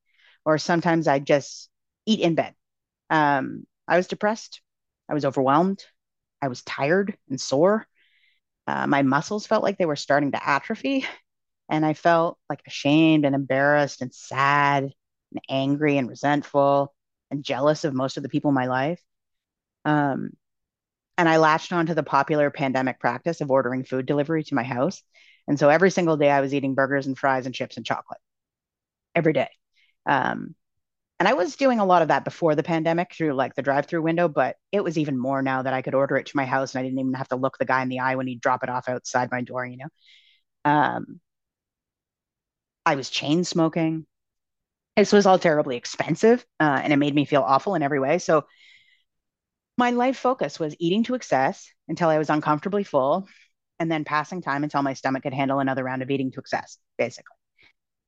Or 0.44 0.58
sometimes 0.58 1.08
I'd 1.08 1.26
just 1.26 1.68
eat 2.06 2.20
in 2.20 2.34
bed 2.34 2.54
um, 3.10 3.66
I 3.86 3.96
was 3.96 4.08
depressed. 4.08 4.60
I 5.08 5.14
was 5.14 5.24
overwhelmed. 5.24 5.84
I 6.42 6.48
was 6.48 6.62
tired 6.62 7.16
and 7.28 7.40
sore. 7.40 7.86
Uh, 8.66 8.86
my 8.86 9.02
muscles 9.02 9.46
felt 9.46 9.62
like 9.62 9.78
they 9.78 9.86
were 9.86 9.96
starting 9.96 10.32
to 10.32 10.48
atrophy. 10.48 11.06
And 11.68 11.84
I 11.84 11.94
felt 11.94 12.38
like 12.48 12.62
ashamed 12.66 13.24
and 13.24 13.34
embarrassed 13.34 14.02
and 14.02 14.14
sad 14.14 14.84
and 14.84 15.40
angry 15.48 15.98
and 15.98 16.08
resentful 16.08 16.94
and 17.30 17.42
jealous 17.44 17.84
of 17.84 17.94
most 17.94 18.16
of 18.16 18.22
the 18.22 18.28
people 18.28 18.50
in 18.50 18.54
my 18.54 18.66
life. 18.66 19.00
Um, 19.84 20.30
and 21.18 21.28
I 21.28 21.38
latched 21.38 21.72
onto 21.72 21.94
the 21.94 22.02
popular 22.02 22.50
pandemic 22.50 23.00
practice 23.00 23.40
of 23.40 23.50
ordering 23.50 23.84
food 23.84 24.06
delivery 24.06 24.44
to 24.44 24.54
my 24.54 24.62
house. 24.62 25.02
And 25.48 25.58
so 25.58 25.68
every 25.68 25.90
single 25.90 26.16
day 26.16 26.30
I 26.30 26.40
was 26.40 26.54
eating 26.54 26.74
burgers 26.74 27.06
and 27.06 27.16
fries 27.16 27.46
and 27.46 27.54
chips 27.54 27.76
and 27.76 27.86
chocolate 27.86 28.20
every 29.14 29.32
day. 29.32 29.48
Um, 30.06 30.54
and 31.18 31.26
I 31.28 31.32
was 31.32 31.56
doing 31.56 31.78
a 31.80 31.84
lot 31.84 32.02
of 32.02 32.08
that 32.08 32.24
before 32.24 32.54
the 32.54 32.62
pandemic 32.62 33.14
through 33.14 33.32
like 33.32 33.54
the 33.54 33.62
drive 33.62 33.86
through 33.86 34.02
window, 34.02 34.28
but 34.28 34.56
it 34.70 34.84
was 34.84 34.98
even 34.98 35.16
more 35.18 35.40
now 35.40 35.62
that 35.62 35.72
I 35.72 35.80
could 35.80 35.94
order 35.94 36.16
it 36.16 36.26
to 36.26 36.36
my 36.36 36.44
house 36.44 36.74
and 36.74 36.80
I 36.80 36.82
didn't 36.82 36.98
even 36.98 37.14
have 37.14 37.28
to 37.28 37.36
look 37.36 37.56
the 37.58 37.64
guy 37.64 37.82
in 37.82 37.88
the 37.88 38.00
eye 38.00 38.16
when 38.16 38.26
he'd 38.26 38.40
drop 38.40 38.62
it 38.62 38.68
off 38.68 38.88
outside 38.88 39.30
my 39.30 39.40
door, 39.40 39.64
you 39.64 39.78
know. 39.78 39.88
Um, 40.64 41.20
I 42.84 42.94
was 42.96 43.08
chain 43.08 43.44
smoking. 43.44 44.06
This 44.96 45.12
was 45.12 45.26
all 45.26 45.38
terribly 45.38 45.76
expensive 45.76 46.44
uh, 46.60 46.80
and 46.82 46.92
it 46.92 46.96
made 46.96 47.14
me 47.14 47.24
feel 47.24 47.42
awful 47.42 47.74
in 47.74 47.82
every 47.82 48.00
way. 48.00 48.18
So 48.18 48.46
my 49.78 49.90
life 49.90 50.18
focus 50.18 50.58
was 50.58 50.76
eating 50.78 51.04
to 51.04 51.14
excess 51.14 51.70
until 51.88 52.08
I 52.08 52.18
was 52.18 52.30
uncomfortably 52.30 52.84
full 52.84 53.26
and 53.78 53.90
then 53.90 54.04
passing 54.04 54.42
time 54.42 54.64
until 54.64 54.82
my 54.82 54.94
stomach 54.94 55.22
could 55.22 55.34
handle 55.34 55.58
another 55.60 55.84
round 55.84 56.02
of 56.02 56.10
eating 56.10 56.30
to 56.32 56.40
excess, 56.40 56.78
basically. 56.98 57.36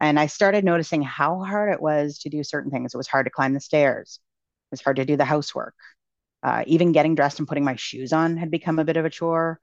And 0.00 0.18
I 0.18 0.26
started 0.26 0.64
noticing 0.64 1.02
how 1.02 1.42
hard 1.42 1.72
it 1.72 1.82
was 1.82 2.18
to 2.20 2.28
do 2.28 2.44
certain 2.44 2.70
things. 2.70 2.94
It 2.94 2.98
was 2.98 3.08
hard 3.08 3.26
to 3.26 3.30
climb 3.30 3.54
the 3.54 3.60
stairs, 3.60 4.20
it 4.70 4.72
was 4.72 4.80
hard 4.80 4.96
to 4.96 5.04
do 5.04 5.16
the 5.16 5.24
housework. 5.24 5.74
Uh, 6.42 6.62
even 6.68 6.92
getting 6.92 7.16
dressed 7.16 7.40
and 7.40 7.48
putting 7.48 7.64
my 7.64 7.74
shoes 7.74 8.12
on 8.12 8.36
had 8.36 8.50
become 8.50 8.78
a 8.78 8.84
bit 8.84 8.96
of 8.96 9.04
a 9.04 9.10
chore. 9.10 9.58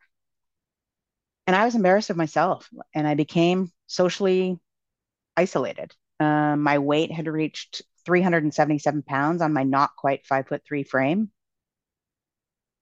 And 1.47 1.55
I 1.55 1.63
was 1.63 1.75
embarrassed 1.75 2.09
of 2.09 2.17
myself 2.17 2.69
and 2.93 3.07
I 3.07 3.15
became 3.15 3.71
socially 3.87 4.59
isolated. 5.37 5.93
Um, 6.19 6.61
my 6.61 6.79
weight 6.79 7.11
had 7.11 7.27
reached 7.27 7.83
377 8.05 9.03
pounds 9.03 9.41
on 9.41 9.53
my 9.53 9.63
not 9.63 9.95
quite 9.97 10.25
five 10.25 10.47
foot 10.47 10.63
three 10.67 10.83
frame. 10.83 11.31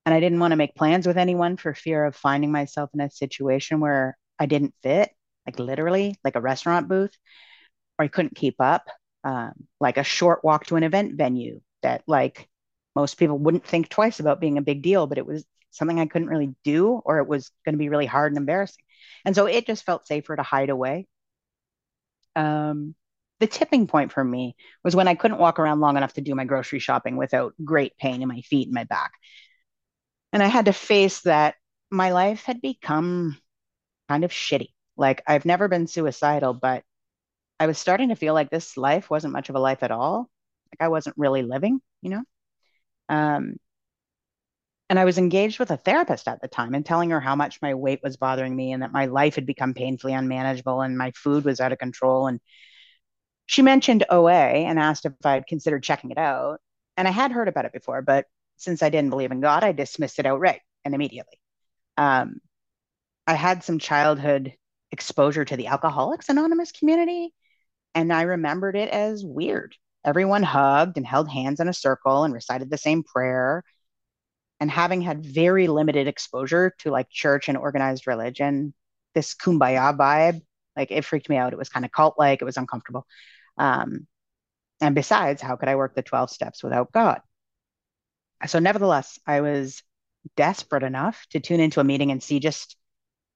And 0.06 0.14
I 0.14 0.20
didn't 0.20 0.40
want 0.40 0.52
to 0.52 0.56
make 0.56 0.74
plans 0.74 1.06
with 1.06 1.16
anyone 1.16 1.56
for 1.56 1.74
fear 1.74 2.04
of 2.04 2.16
finding 2.16 2.52
myself 2.52 2.90
in 2.94 3.00
a 3.00 3.10
situation 3.10 3.80
where 3.80 4.16
I 4.38 4.46
didn't 4.46 4.74
fit 4.82 5.10
like 5.46 5.58
literally 5.58 6.18
like 6.24 6.36
a 6.36 6.40
restaurant 6.40 6.88
booth, 6.88 7.14
or 7.98 8.04
I 8.04 8.08
couldn't 8.08 8.36
keep 8.36 8.56
up. 8.60 8.88
Um, 9.24 9.52
like 9.80 9.96
a 9.96 10.04
short 10.04 10.44
walk 10.44 10.66
to 10.66 10.76
an 10.76 10.82
event 10.82 11.14
venue 11.16 11.60
that 11.82 12.02
like 12.06 12.46
most 12.94 13.14
people 13.18 13.38
wouldn't 13.38 13.66
think 13.66 13.88
twice 13.88 14.20
about 14.20 14.40
being 14.40 14.58
a 14.58 14.62
big 14.62 14.82
deal, 14.82 15.06
but 15.06 15.16
it 15.18 15.26
was 15.26 15.46
something 15.70 15.98
I 15.98 16.06
couldn't 16.06 16.28
really 16.28 16.54
do, 16.62 17.00
or 17.04 17.18
it 17.18 17.26
was 17.26 17.50
going 17.64 17.72
to 17.72 17.78
be 17.78 17.88
really 17.88 18.06
hard 18.06 18.32
and 18.32 18.38
embarrassing. 18.38 18.84
And 19.24 19.34
so 19.34 19.46
it 19.46 19.66
just 19.66 19.84
felt 19.84 20.06
safer 20.06 20.36
to 20.36 20.42
hide 20.42 20.70
away. 20.70 21.06
Um, 22.36 22.94
the 23.40 23.46
tipping 23.46 23.86
point 23.86 24.12
for 24.12 24.22
me 24.22 24.56
was 24.82 24.94
when 24.94 25.08
I 25.08 25.14
couldn't 25.14 25.38
walk 25.38 25.58
around 25.58 25.80
long 25.80 25.96
enough 25.96 26.14
to 26.14 26.20
do 26.20 26.34
my 26.34 26.44
grocery 26.44 26.78
shopping 26.78 27.16
without 27.16 27.54
great 27.64 27.96
pain 27.96 28.22
in 28.22 28.28
my 28.28 28.40
feet 28.42 28.68
and 28.68 28.74
my 28.74 28.84
back. 28.84 29.12
And 30.34 30.42
I 30.42 30.48
had 30.48 30.64
to 30.64 30.72
face 30.72 31.20
that 31.20 31.54
my 31.90 32.10
life 32.10 32.42
had 32.42 32.60
become 32.60 33.38
kind 34.08 34.24
of 34.24 34.32
shitty. 34.32 34.70
Like 34.96 35.22
I've 35.28 35.44
never 35.44 35.68
been 35.68 35.86
suicidal, 35.86 36.54
but 36.54 36.82
I 37.60 37.68
was 37.68 37.78
starting 37.78 38.08
to 38.08 38.16
feel 38.16 38.34
like 38.34 38.50
this 38.50 38.76
life 38.76 39.08
wasn't 39.08 39.32
much 39.32 39.48
of 39.48 39.54
a 39.54 39.60
life 39.60 39.84
at 39.84 39.92
all. 39.92 40.28
Like 40.72 40.84
I 40.84 40.88
wasn't 40.88 41.16
really 41.16 41.42
living, 41.42 41.80
you 42.02 42.10
know? 42.10 42.22
Um, 43.08 43.58
and 44.90 44.98
I 44.98 45.04
was 45.04 45.18
engaged 45.18 45.60
with 45.60 45.70
a 45.70 45.76
therapist 45.76 46.26
at 46.26 46.42
the 46.42 46.48
time 46.48 46.74
and 46.74 46.84
telling 46.84 47.10
her 47.10 47.20
how 47.20 47.36
much 47.36 47.62
my 47.62 47.74
weight 47.74 48.00
was 48.02 48.16
bothering 48.16 48.54
me 48.56 48.72
and 48.72 48.82
that 48.82 48.92
my 48.92 49.06
life 49.06 49.36
had 49.36 49.46
become 49.46 49.72
painfully 49.72 50.14
unmanageable 50.14 50.80
and 50.80 50.98
my 50.98 51.12
food 51.12 51.44
was 51.44 51.60
out 51.60 51.72
of 51.72 51.78
control. 51.78 52.26
And 52.26 52.40
she 53.46 53.62
mentioned 53.62 54.04
OA 54.10 54.32
and 54.32 54.80
asked 54.80 55.06
if 55.06 55.12
I'd 55.24 55.46
considered 55.46 55.84
checking 55.84 56.10
it 56.10 56.18
out. 56.18 56.60
And 56.96 57.06
I 57.06 57.12
had 57.12 57.30
heard 57.30 57.46
about 57.46 57.66
it 57.66 57.72
before, 57.72 58.02
but 58.02 58.26
since 58.64 58.82
I 58.82 58.90
didn't 58.90 59.10
believe 59.10 59.32
in 59.32 59.40
God, 59.40 59.64
I 59.64 59.72
dismissed 59.72 60.18
it 60.18 60.26
outright 60.26 60.60
and 60.84 60.94
immediately. 60.94 61.38
Um, 61.96 62.40
I 63.26 63.34
had 63.34 63.64
some 63.64 63.78
childhood 63.78 64.54
exposure 64.92 65.44
to 65.44 65.56
the 65.56 65.68
Alcoholics 65.68 66.28
Anonymous 66.28 66.72
community, 66.72 67.32
and 67.94 68.12
I 68.12 68.22
remembered 68.22 68.76
it 68.76 68.90
as 68.90 69.24
weird. 69.24 69.74
Everyone 70.04 70.42
hugged 70.42 70.96
and 70.96 71.06
held 71.06 71.30
hands 71.30 71.60
in 71.60 71.68
a 71.68 71.72
circle 71.72 72.24
and 72.24 72.34
recited 72.34 72.70
the 72.70 72.78
same 72.78 73.02
prayer. 73.02 73.64
And 74.60 74.70
having 74.70 75.00
had 75.00 75.24
very 75.24 75.66
limited 75.66 76.06
exposure 76.06 76.74
to 76.80 76.90
like 76.90 77.08
church 77.10 77.48
and 77.48 77.58
organized 77.58 78.06
religion, 78.06 78.74
this 79.14 79.34
kumbaya 79.34 79.96
vibe, 79.96 80.42
like 80.76 80.90
it 80.90 81.04
freaked 81.04 81.28
me 81.28 81.36
out. 81.36 81.52
It 81.52 81.58
was 81.58 81.68
kind 81.68 81.84
of 81.84 81.92
cult 81.92 82.16
like, 82.18 82.40
it 82.42 82.44
was 82.44 82.56
uncomfortable. 82.56 83.06
Um, 83.58 84.06
and 84.80 84.94
besides, 84.94 85.42
how 85.42 85.56
could 85.56 85.68
I 85.68 85.76
work 85.76 85.94
the 85.94 86.02
12 86.02 86.30
steps 86.30 86.62
without 86.62 86.92
God? 86.92 87.20
So, 88.46 88.58
nevertheless, 88.58 89.18
I 89.26 89.40
was 89.40 89.82
desperate 90.36 90.82
enough 90.82 91.26
to 91.30 91.40
tune 91.40 91.60
into 91.60 91.80
a 91.80 91.84
meeting 91.84 92.10
and 92.10 92.22
see 92.22 92.40
just 92.40 92.76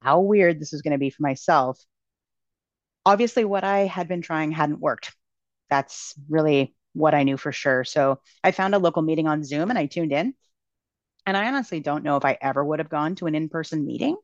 how 0.03 0.21
weird 0.21 0.61
this 0.61 0.73
was 0.73 0.83
going 0.83 0.93
to 0.93 0.99
be 0.99 1.11
for 1.11 1.23
myself. 1.23 1.79
Obviously, 3.07 3.45
what 3.45 3.65
I 3.65 3.81
had 3.81 4.09
been 4.09 4.23
trying 4.23 4.53
hadn't 4.53 4.81
worked. 4.81 5.15
That's 5.71 6.15
really 6.29 6.75
what 6.93 7.15
I 7.15 7.23
knew 7.23 7.37
for 7.37 7.53
sure. 7.53 7.85
So, 7.85 8.21
I 8.45 8.51
found 8.53 8.75
a 8.75 8.79
local 8.79 9.03
meeting 9.03 9.27
on 9.27 9.45
Zoom 9.45 9.71
and 9.71 9.79
I 9.79 9.87
tuned 9.87 10.13
in. 10.13 10.35
And 11.27 11.37
I 11.37 11.49
honestly 11.49 11.81
don't 11.81 12.05
know 12.05 12.17
if 12.17 12.25
I 12.25 12.39
ever 12.41 12.65
would 12.65 12.79
have 12.79 12.89
gone 12.89 13.15
to 13.17 13.27
an 13.27 13.35
in 13.35 13.49
person 13.51 13.87
meeting. 13.87 14.17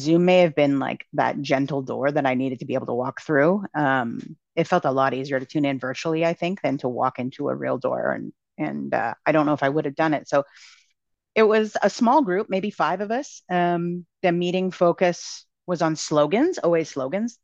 Zoom 0.00 0.24
may 0.24 0.40
have 0.40 0.54
been 0.54 0.78
like 0.78 1.06
that 1.12 1.40
gentle 1.40 1.82
door 1.82 2.10
that 2.10 2.26
I 2.26 2.34
needed 2.34 2.60
to 2.60 2.64
be 2.64 2.74
able 2.74 2.86
to 2.86 2.94
walk 2.94 3.20
through. 3.20 3.64
Um, 3.74 4.36
it 4.56 4.66
felt 4.66 4.84
a 4.84 4.90
lot 4.90 5.14
easier 5.14 5.38
to 5.38 5.46
tune 5.46 5.64
in 5.64 5.78
virtually, 5.78 6.24
I 6.24 6.32
think, 6.32 6.62
than 6.62 6.78
to 6.78 6.88
walk 6.88 7.18
into 7.18 7.48
a 7.48 7.54
real 7.54 7.78
door. 7.78 8.12
And 8.12 8.32
and 8.60 8.94
uh, 8.94 9.14
I 9.26 9.32
don't 9.32 9.46
know 9.46 9.54
if 9.54 9.62
I 9.62 9.68
would 9.68 9.86
have 9.86 9.96
done 9.96 10.14
it. 10.14 10.28
So 10.28 10.44
it 11.34 11.42
was 11.42 11.76
a 11.82 11.90
small 11.90 12.22
group, 12.22 12.48
maybe 12.50 12.70
five 12.70 13.00
of 13.00 13.10
us. 13.10 13.42
Um, 13.50 14.06
the 14.22 14.32
meeting 14.32 14.70
focus 14.70 15.46
was 15.66 15.82
on 15.82 15.96
slogans, 15.96 16.58
OA 16.62 16.84
slogans, 16.84 17.38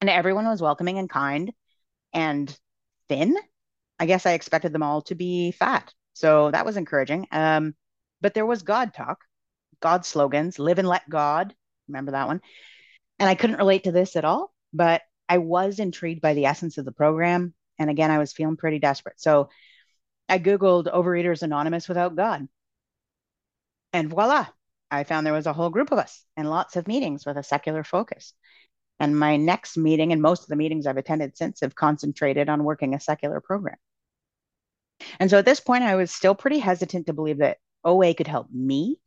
and 0.00 0.10
everyone 0.10 0.46
was 0.46 0.60
welcoming 0.60 0.98
and 0.98 1.08
kind 1.08 1.52
and 2.12 2.56
thin. 3.08 3.36
I 3.98 4.06
guess 4.06 4.26
I 4.26 4.32
expected 4.32 4.72
them 4.72 4.82
all 4.82 5.02
to 5.02 5.14
be 5.14 5.52
fat. 5.52 5.92
So 6.14 6.50
that 6.50 6.66
was 6.66 6.76
encouraging. 6.76 7.26
Um, 7.30 7.74
but 8.20 8.34
there 8.34 8.46
was 8.46 8.62
God 8.62 8.94
talk, 8.94 9.20
God 9.80 10.04
slogans, 10.04 10.58
live 10.58 10.78
and 10.78 10.88
let 10.88 11.08
God. 11.08 11.54
Remember 11.88 12.12
that 12.12 12.26
one? 12.26 12.40
And 13.18 13.28
I 13.28 13.34
couldn't 13.34 13.58
relate 13.58 13.84
to 13.84 13.92
this 13.92 14.16
at 14.16 14.24
all, 14.24 14.52
but 14.72 15.02
I 15.28 15.38
was 15.38 15.78
intrigued 15.78 16.20
by 16.20 16.34
the 16.34 16.46
essence 16.46 16.78
of 16.78 16.84
the 16.84 16.92
program. 16.92 17.54
And 17.78 17.90
again, 17.90 18.10
I 18.10 18.18
was 18.18 18.32
feeling 18.32 18.56
pretty 18.56 18.78
desperate. 18.78 19.20
So 19.20 19.48
I 20.28 20.38
Googled 20.38 20.92
Overeaters 20.92 21.42
Anonymous 21.42 21.88
without 21.88 22.16
God. 22.16 22.48
And 23.92 24.08
voila, 24.08 24.46
I 24.90 25.04
found 25.04 25.26
there 25.26 25.32
was 25.32 25.46
a 25.46 25.52
whole 25.52 25.70
group 25.70 25.92
of 25.92 25.98
us 25.98 26.24
and 26.36 26.48
lots 26.48 26.76
of 26.76 26.88
meetings 26.88 27.26
with 27.26 27.36
a 27.36 27.42
secular 27.42 27.84
focus. 27.84 28.32
And 29.00 29.18
my 29.18 29.36
next 29.36 29.76
meeting 29.76 30.12
and 30.12 30.22
most 30.22 30.42
of 30.42 30.48
the 30.48 30.56
meetings 30.56 30.86
I've 30.86 30.96
attended 30.96 31.36
since 31.36 31.60
have 31.60 31.74
concentrated 31.74 32.48
on 32.48 32.64
working 32.64 32.94
a 32.94 33.00
secular 33.00 33.40
program. 33.40 33.76
And 35.18 35.28
so 35.28 35.38
at 35.38 35.44
this 35.44 35.60
point, 35.60 35.84
I 35.84 35.96
was 35.96 36.10
still 36.10 36.34
pretty 36.34 36.58
hesitant 36.58 37.06
to 37.06 37.12
believe 37.12 37.38
that 37.38 37.58
OA 37.84 38.14
could 38.14 38.28
help 38.28 38.48
me. 38.50 38.98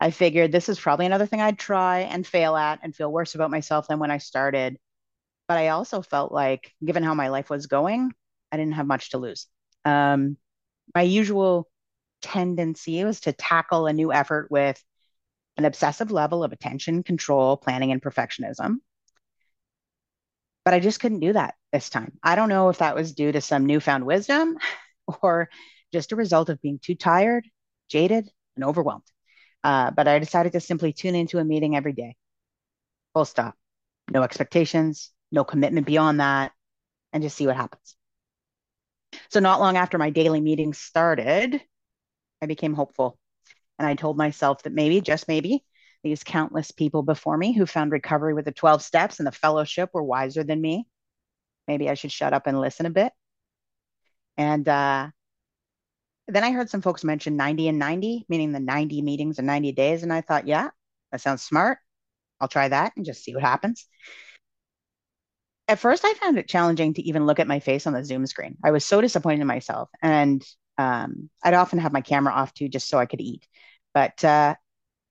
I 0.00 0.10
figured 0.10 0.50
this 0.50 0.68
is 0.68 0.80
probably 0.80 1.06
another 1.06 1.26
thing 1.26 1.40
I'd 1.40 1.58
try 1.58 2.00
and 2.00 2.26
fail 2.26 2.56
at 2.56 2.80
and 2.82 2.94
feel 2.94 3.12
worse 3.12 3.34
about 3.34 3.50
myself 3.50 3.86
than 3.86 3.98
when 3.98 4.10
I 4.10 4.18
started. 4.18 4.78
But 5.46 5.58
I 5.58 5.68
also 5.68 6.02
felt 6.02 6.32
like, 6.32 6.72
given 6.84 7.02
how 7.02 7.14
my 7.14 7.28
life 7.28 7.50
was 7.50 7.66
going, 7.66 8.12
I 8.50 8.56
didn't 8.56 8.74
have 8.74 8.86
much 8.86 9.10
to 9.10 9.18
lose. 9.18 9.46
Um, 9.84 10.36
my 10.94 11.02
usual 11.02 11.68
tendency 12.22 13.04
was 13.04 13.20
to 13.20 13.32
tackle 13.32 13.86
a 13.86 13.92
new 13.92 14.12
effort 14.12 14.50
with 14.50 14.82
an 15.56 15.64
obsessive 15.64 16.10
level 16.10 16.44
of 16.44 16.52
attention, 16.52 17.02
control, 17.02 17.56
planning, 17.56 17.92
and 17.92 18.02
perfectionism. 18.02 18.76
But 20.64 20.74
I 20.74 20.80
just 20.80 21.00
couldn't 21.00 21.20
do 21.20 21.32
that 21.32 21.54
this 21.72 21.90
time. 21.90 22.18
I 22.22 22.36
don't 22.36 22.48
know 22.48 22.68
if 22.68 22.78
that 22.78 22.94
was 22.94 23.14
due 23.14 23.32
to 23.32 23.40
some 23.40 23.66
newfound 23.66 24.04
wisdom 24.04 24.58
or 25.22 25.48
just 25.92 26.12
a 26.12 26.16
result 26.16 26.48
of 26.48 26.60
being 26.60 26.78
too 26.82 26.94
tired, 26.94 27.48
jaded, 27.88 28.30
and 28.56 28.64
overwhelmed. 28.64 29.04
Uh, 29.62 29.90
but 29.90 30.08
I 30.08 30.18
decided 30.18 30.52
to 30.52 30.60
simply 30.60 30.92
tune 30.92 31.14
into 31.14 31.38
a 31.38 31.44
meeting 31.44 31.76
every 31.76 31.92
day. 31.92 32.16
Full 33.14 33.24
stop. 33.24 33.56
No 34.10 34.22
expectations, 34.22 35.12
no 35.30 35.44
commitment 35.44 35.86
beyond 35.86 36.20
that, 36.20 36.52
and 37.12 37.22
just 37.22 37.36
see 37.36 37.46
what 37.46 37.56
happens. 37.56 37.96
So, 39.30 39.40
not 39.40 39.60
long 39.60 39.76
after 39.76 39.98
my 39.98 40.10
daily 40.10 40.40
meetings 40.40 40.78
started, 40.78 41.60
I 42.42 42.46
became 42.46 42.74
hopeful. 42.74 43.18
And 43.78 43.86
I 43.86 43.94
told 43.94 44.16
myself 44.16 44.62
that 44.62 44.72
maybe, 44.72 45.00
just 45.00 45.28
maybe, 45.28 45.64
these 46.02 46.24
countless 46.24 46.70
people 46.70 47.02
before 47.02 47.36
me 47.36 47.52
who 47.52 47.66
found 47.66 47.92
recovery 47.92 48.34
with 48.34 48.44
the 48.44 48.52
12 48.52 48.82
steps 48.82 49.18
and 49.18 49.26
the 49.26 49.32
fellowship 49.32 49.90
were 49.92 50.02
wiser 50.02 50.42
than 50.42 50.60
me. 50.60 50.86
Maybe 51.68 51.88
I 51.88 51.94
should 51.94 52.12
shut 52.12 52.32
up 52.32 52.46
and 52.46 52.60
listen 52.60 52.86
a 52.86 52.90
bit. 52.90 53.12
And 54.36 54.66
uh, 54.68 55.08
then 56.28 56.44
I 56.44 56.52
heard 56.52 56.70
some 56.70 56.82
folks 56.82 57.04
mention 57.04 57.36
90 57.36 57.68
and 57.68 57.78
90, 57.78 58.26
meaning 58.28 58.52
the 58.52 58.60
90 58.60 59.02
meetings 59.02 59.38
in 59.38 59.46
90 59.46 59.72
days. 59.72 60.02
And 60.02 60.12
I 60.12 60.22
thought, 60.22 60.46
yeah, 60.46 60.70
that 61.12 61.20
sounds 61.20 61.42
smart. 61.42 61.78
I'll 62.40 62.48
try 62.48 62.68
that 62.68 62.92
and 62.96 63.04
just 63.04 63.22
see 63.22 63.34
what 63.34 63.42
happens. 63.42 63.86
At 65.70 65.78
first, 65.78 66.04
I 66.04 66.14
found 66.14 66.36
it 66.36 66.48
challenging 66.48 66.94
to 66.94 67.02
even 67.02 67.26
look 67.26 67.38
at 67.38 67.46
my 67.46 67.60
face 67.60 67.86
on 67.86 67.92
the 67.92 68.04
Zoom 68.04 68.26
screen. 68.26 68.56
I 68.64 68.72
was 68.72 68.84
so 68.84 69.00
disappointed 69.00 69.42
in 69.42 69.46
myself. 69.46 69.88
And 70.02 70.44
um, 70.78 71.30
I'd 71.44 71.54
often 71.54 71.78
have 71.78 71.92
my 71.92 72.00
camera 72.00 72.32
off 72.32 72.52
too, 72.52 72.68
just 72.68 72.88
so 72.88 72.98
I 72.98 73.06
could 73.06 73.20
eat. 73.20 73.46
But 73.94 74.24
uh, 74.24 74.56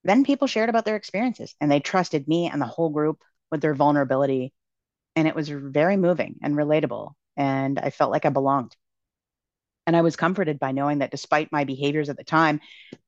then 0.04 0.26
people 0.26 0.48
shared 0.48 0.68
about 0.68 0.84
their 0.84 0.98
experiences 0.98 1.56
and 1.62 1.72
they 1.72 1.80
trusted 1.80 2.28
me 2.28 2.50
and 2.50 2.62
the 2.62 2.66
whole 2.66 2.90
group 2.90 3.22
with 3.50 3.62
their 3.62 3.74
vulnerability. 3.74 4.52
And 5.16 5.30
it 5.30 5.36
was 5.36 5.48
very 5.48 5.96
moving 5.96 6.40
and 6.44 6.56
relatable. 6.56 7.14
And 7.38 7.80
I 7.80 7.90
felt 7.90 8.12
like 8.12 8.26
I 8.26 8.30
belonged. 8.30 8.76
And 9.88 9.96
I 9.96 10.02
was 10.02 10.18
comforted 10.18 10.60
by 10.60 10.74
knowing 10.74 11.00
that 11.00 11.12
despite 11.12 11.54
my 11.54 11.64
behaviors 11.64 12.10
at 12.10 12.18
the 12.18 12.26
time, 12.26 12.60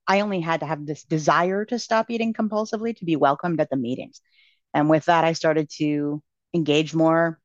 I 0.07 0.21
only 0.21 0.39
had 0.39 0.61
to 0.61 0.67
have 0.67 0.85
this 0.85 1.03
desire 1.03 1.65
to 1.65 1.79
stop 1.79 2.09
eating 2.11 2.33
compulsively 2.33 2.95
to 2.95 3.03
be 3.03 3.17
welcomed 3.17 3.59
at 3.59 3.69
the 3.69 3.75
meetings. 3.75 4.21
And 4.73 4.89
with 4.89 5.03
that, 5.07 5.25
I 5.25 5.33
started 5.33 5.69
to 5.79 6.23
engage 6.53 6.93
more. 6.93 7.40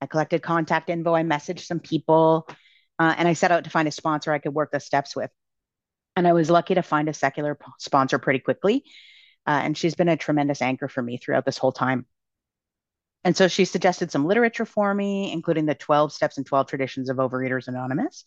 I 0.00 0.06
collected 0.06 0.42
contact 0.42 0.90
info. 0.90 1.14
I 1.14 1.22
messaged 1.22 1.60
some 1.60 1.80
people. 1.80 2.48
Uh, 2.98 3.14
and 3.16 3.28
I 3.28 3.34
set 3.34 3.52
out 3.52 3.64
to 3.64 3.70
find 3.70 3.86
a 3.88 3.92
sponsor 3.92 4.32
I 4.32 4.38
could 4.38 4.54
work 4.54 4.70
the 4.72 4.80
steps 4.80 5.14
with. 5.14 5.30
And 6.16 6.26
I 6.26 6.32
was 6.32 6.48
lucky 6.48 6.74
to 6.74 6.82
find 6.82 7.08
a 7.08 7.14
secular 7.14 7.58
sponsor 7.78 8.18
pretty 8.18 8.38
quickly. 8.38 8.84
Uh, 9.46 9.60
and 9.62 9.76
she's 9.76 9.94
been 9.94 10.08
a 10.08 10.16
tremendous 10.16 10.62
anchor 10.62 10.88
for 10.88 11.02
me 11.02 11.18
throughout 11.18 11.44
this 11.44 11.58
whole 11.58 11.72
time. 11.72 12.06
And 13.22 13.36
so 13.36 13.48
she 13.48 13.64
suggested 13.64 14.10
some 14.10 14.24
literature 14.24 14.64
for 14.64 14.94
me, 14.94 15.32
including 15.32 15.66
the 15.66 15.74
12 15.74 16.12
Steps 16.12 16.36
and 16.36 16.46
12 16.46 16.68
Traditions 16.68 17.10
of 17.10 17.16
Overeaters 17.16 17.66
Anonymous, 17.66 18.24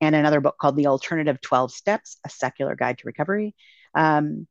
and 0.00 0.14
another 0.14 0.40
book 0.40 0.56
called 0.56 0.76
The 0.76 0.86
Alternative 0.86 1.40
12 1.40 1.72
Steps 1.72 2.18
A 2.24 2.30
Secular 2.30 2.76
Guide 2.76 2.98
to 2.98 3.06
Recovery. 3.06 3.56
Um, 3.94 4.46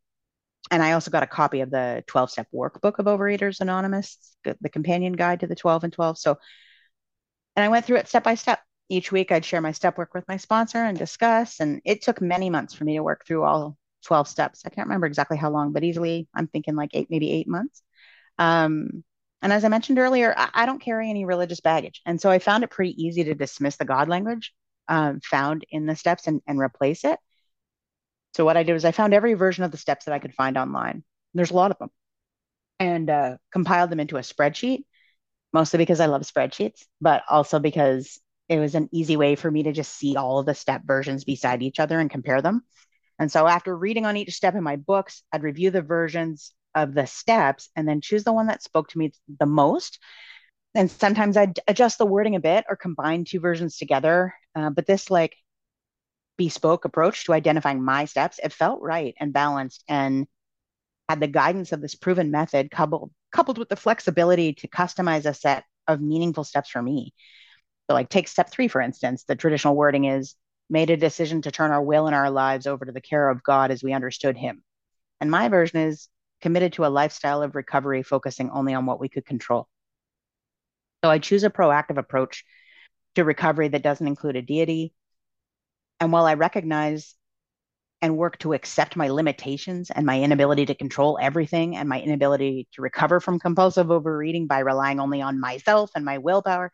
and 0.71 0.81
I 0.81 0.93
also 0.93 1.11
got 1.11 1.23
a 1.23 1.27
copy 1.27 1.61
of 1.61 1.69
the 1.69 2.03
12 2.07 2.31
step 2.31 2.47
workbook 2.53 2.99
of 2.99 3.05
Overeaters 3.05 3.59
Anonymous, 3.59 4.35
the, 4.43 4.69
companion 4.69 5.13
guide 5.13 5.41
to 5.41 5.47
the 5.47 5.55
12 5.55 5.85
and 5.85 5.93
12. 5.93 6.17
So, 6.17 6.37
and 7.55 7.63
I 7.63 7.69
went 7.69 7.85
through 7.85 7.97
it 7.97 8.07
step 8.07 8.23
by 8.23 8.35
step 8.35 8.59
each 8.89 9.11
week 9.11 9.31
I'd 9.31 9.45
share 9.45 9.61
my 9.61 9.71
step 9.71 9.97
work 9.97 10.13
with 10.13 10.27
my 10.27 10.37
sponsor 10.37 10.77
and 10.77 10.97
discuss. 10.97 11.59
And 11.59 11.81
it 11.85 12.01
took 12.01 12.21
many 12.21 12.49
months 12.49 12.73
for 12.73 12.83
me 12.83 12.95
to 12.95 13.03
work 13.03 13.25
through 13.25 13.43
all 13.43 13.77
12 14.05 14.27
steps. 14.27 14.63
I 14.65 14.69
can't 14.69 14.87
remember 14.87 15.07
exactly 15.07 15.37
how 15.37 15.49
long, 15.49 15.71
but 15.71 15.83
easily 15.83 16.27
I'm 16.35 16.47
thinking 16.47 16.75
like 16.75 16.91
eight, 16.93 17.07
maybe 17.09 17.31
eight 17.31 17.47
months. 17.47 17.81
Um, 18.37 19.03
and 19.41 19.51
as 19.53 19.65
I 19.65 19.69
mentioned 19.69 19.99
earlier, 19.99 20.33
I, 20.35 20.49
I, 20.53 20.65
don't 20.65 20.81
carry 20.81 21.09
any 21.09 21.25
religious 21.25 21.59
baggage. 21.59 22.01
And 22.05 22.19
so 22.19 22.31
I 22.31 22.39
found 22.39 22.63
it 22.63 22.71
pretty 22.71 23.01
easy 23.01 23.23
to 23.25 23.35
dismiss 23.35 23.77
the 23.77 23.85
God 23.85 24.09
language 24.09 24.53
um, 24.87 25.19
found 25.21 25.65
in 25.69 25.85
the 25.85 25.95
steps 25.95 26.27
and, 26.27 26.41
and 26.47 26.59
replace 26.59 27.03
it. 27.03 27.19
So 28.33 28.45
what 28.45 28.57
I 28.57 28.63
did 28.63 28.73
was 28.73 28.85
I 28.85 28.91
found 28.91 29.13
every 29.13 29.33
version 29.33 29.63
of 29.63 29.71
the 29.71 29.77
steps 29.77 30.05
that 30.05 30.13
I 30.13 30.19
could 30.19 30.33
find 30.33 30.57
online. 30.57 31.03
There's 31.33 31.51
a 31.51 31.55
lot 31.55 31.71
of 31.71 31.77
them 31.79 31.89
and 32.79 33.09
uh, 33.09 33.37
compiled 33.51 33.89
them 33.89 33.99
into 33.99 34.17
a 34.17 34.21
spreadsheet, 34.21 34.85
mostly 35.53 35.77
because 35.77 35.99
I 35.99 36.07
love 36.07 36.23
spreadsheets, 36.23 36.85
but 36.99 37.23
also 37.29 37.59
because 37.59 38.19
it 38.49 38.59
was 38.59 38.75
an 38.75 38.89
easy 38.91 39.17
way 39.17 39.35
for 39.35 39.49
me 39.49 39.63
to 39.63 39.71
just 39.71 39.95
see 39.95 40.15
all 40.15 40.39
of 40.39 40.45
the 40.45 40.55
step 40.55 40.81
versions 40.85 41.23
beside 41.23 41.63
each 41.63 41.79
other 41.79 41.99
and 41.99 42.09
compare 42.09 42.41
them. 42.41 42.63
And 43.19 43.31
so 43.31 43.47
after 43.47 43.75
reading 43.75 44.05
on 44.05 44.17
each 44.17 44.33
step 44.33 44.55
in 44.55 44.63
my 44.63 44.75
books, 44.75 45.23
I'd 45.31 45.43
review 45.43 45.71
the 45.71 45.81
versions 45.81 46.53
of 46.75 46.93
the 46.93 47.05
steps 47.05 47.69
and 47.75 47.87
then 47.87 48.01
choose 48.01 48.23
the 48.23 48.33
one 48.33 48.47
that 48.47 48.63
spoke 48.63 48.89
to 48.89 48.97
me 48.97 49.13
the 49.39 49.45
most. 49.45 49.99
And 50.75 50.89
sometimes 50.89 51.37
I'd 51.37 51.59
adjust 51.67 51.99
the 51.99 52.05
wording 52.05 52.35
a 52.35 52.39
bit 52.39 52.65
or 52.67 52.75
combine 52.75 53.25
two 53.25 53.39
versions 53.39 53.77
together. 53.77 54.33
Uh, 54.55 54.71
but 54.71 54.87
this 54.87 55.11
like 55.11 55.35
bespoke 56.37 56.85
approach 56.85 57.25
to 57.25 57.33
identifying 57.33 57.83
my 57.83 58.05
steps, 58.05 58.39
it 58.43 58.53
felt 58.53 58.81
right 58.81 59.13
and 59.19 59.33
balanced 59.33 59.83
and 59.87 60.27
had 61.09 61.19
the 61.19 61.27
guidance 61.27 61.71
of 61.71 61.81
this 61.81 61.95
proven 61.95 62.31
method 62.31 62.71
coupled 62.71 63.11
coupled 63.31 63.57
with 63.57 63.69
the 63.69 63.75
flexibility 63.75 64.53
to 64.53 64.67
customize 64.67 65.25
a 65.25 65.33
set 65.33 65.63
of 65.87 65.99
meaningful 65.99 66.43
steps 66.43 66.69
for 66.69 66.81
me. 66.81 67.13
So 67.89 67.95
like 67.95 68.09
take 68.09 68.27
step 68.27 68.49
3 68.51 68.67
for 68.67 68.81
instance, 68.81 69.23
the 69.23 69.35
traditional 69.35 69.75
wording 69.75 70.05
is 70.05 70.35
made 70.69 70.89
a 70.89 70.97
decision 70.97 71.41
to 71.41 71.51
turn 71.51 71.71
our 71.71 71.81
will 71.81 72.07
and 72.07 72.15
our 72.15 72.29
lives 72.29 72.67
over 72.67 72.85
to 72.85 72.91
the 72.91 73.01
care 73.01 73.29
of 73.29 73.43
God 73.43 73.71
as 73.71 73.83
we 73.83 73.93
understood 73.93 74.37
him. 74.37 74.63
And 75.19 75.29
my 75.29 75.49
version 75.49 75.79
is 75.79 76.09
committed 76.41 76.73
to 76.73 76.85
a 76.85 76.87
lifestyle 76.87 77.41
of 77.41 77.55
recovery 77.55 78.03
focusing 78.03 78.49
only 78.51 78.73
on 78.73 78.85
what 78.85 78.99
we 78.99 79.09
could 79.09 79.25
control. 79.25 79.67
So 81.03 81.09
I 81.09 81.19
choose 81.19 81.43
a 81.43 81.49
proactive 81.49 81.97
approach 81.97 82.45
to 83.15 83.23
recovery 83.23 83.67
that 83.69 83.83
doesn't 83.83 84.07
include 84.07 84.35
a 84.35 84.41
deity. 84.41 84.93
And 86.03 86.11
while 86.11 86.25
I 86.25 86.33
recognize 86.33 87.15
and 88.01 88.17
work 88.17 88.37
to 88.39 88.51
accept 88.51 88.97
my 88.97 89.07
limitations 89.07 89.89
and 89.89 90.05
my 90.05 90.19
inability 90.19 90.65
to 90.65 90.75
control 90.75 91.17
everything 91.21 91.77
and 91.77 91.87
my 91.87 92.01
inability 92.01 92.67
to 92.73 92.81
recover 92.81 93.21
from 93.21 93.39
compulsive 93.39 93.89
overeating 93.89 94.45
by 94.45 94.59
relying 94.59 94.99
only 94.99 95.21
on 95.21 95.39
myself 95.39 95.91
and 95.95 96.03
my 96.03 96.17
willpower, 96.17 96.73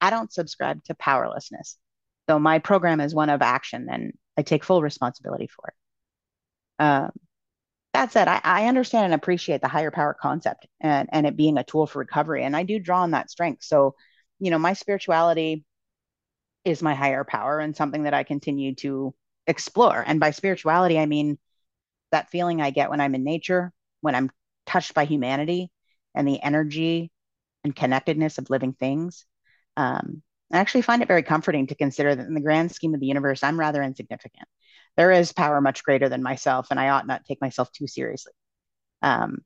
I 0.00 0.10
don't 0.10 0.32
subscribe 0.32 0.82
to 0.86 0.96
powerlessness. 0.96 1.76
So 2.28 2.40
my 2.40 2.58
program 2.58 3.00
is 3.00 3.14
one 3.14 3.30
of 3.30 3.40
action 3.40 3.86
and 3.88 4.14
I 4.36 4.42
take 4.42 4.64
full 4.64 4.82
responsibility 4.82 5.46
for 5.46 5.68
it. 5.68 6.82
Um, 6.82 7.12
that 7.94 8.10
said, 8.10 8.26
I, 8.26 8.40
I, 8.42 8.66
understand 8.66 9.04
and 9.04 9.14
appreciate 9.14 9.60
the 9.60 9.68
higher 9.68 9.92
power 9.92 10.16
concept 10.20 10.66
and, 10.80 11.08
and 11.12 11.24
it 11.24 11.36
being 11.36 11.56
a 11.56 11.62
tool 11.62 11.86
for 11.86 12.00
recovery. 12.00 12.42
And 12.42 12.56
I 12.56 12.64
do 12.64 12.80
draw 12.80 13.02
on 13.02 13.12
that 13.12 13.30
strength. 13.30 13.62
So, 13.62 13.94
you 14.40 14.50
know, 14.50 14.58
my 14.58 14.72
spirituality 14.72 15.64
is 16.66 16.82
my 16.82 16.94
higher 16.94 17.22
power 17.22 17.60
and 17.60 17.76
something 17.76 18.02
that 18.02 18.14
I 18.14 18.24
continue 18.24 18.74
to 18.76 19.14
explore. 19.46 20.02
And 20.04 20.18
by 20.18 20.32
spirituality, 20.32 20.98
I 20.98 21.06
mean 21.06 21.38
that 22.10 22.30
feeling 22.30 22.60
I 22.60 22.70
get 22.70 22.90
when 22.90 23.00
I'm 23.00 23.14
in 23.14 23.22
nature, 23.22 23.72
when 24.00 24.16
I'm 24.16 24.30
touched 24.66 24.92
by 24.92 25.04
humanity 25.04 25.70
and 26.14 26.26
the 26.26 26.42
energy 26.42 27.12
and 27.62 27.74
connectedness 27.74 28.38
of 28.38 28.50
living 28.50 28.72
things. 28.72 29.26
Um, 29.76 30.22
I 30.52 30.58
actually 30.58 30.82
find 30.82 31.02
it 31.02 31.08
very 31.08 31.22
comforting 31.22 31.68
to 31.68 31.76
consider 31.76 32.14
that 32.14 32.26
in 32.26 32.34
the 32.34 32.40
grand 32.40 32.72
scheme 32.72 32.94
of 32.94 33.00
the 33.00 33.06
universe, 33.06 33.44
I'm 33.44 33.60
rather 33.60 33.82
insignificant. 33.82 34.48
There 34.96 35.12
is 35.12 35.32
power 35.32 35.60
much 35.60 35.84
greater 35.84 36.08
than 36.08 36.22
myself, 36.22 36.68
and 36.70 36.80
I 36.80 36.88
ought 36.88 37.06
not 37.06 37.24
take 37.24 37.40
myself 37.40 37.70
too 37.70 37.86
seriously. 37.86 38.32
Um, 39.02 39.38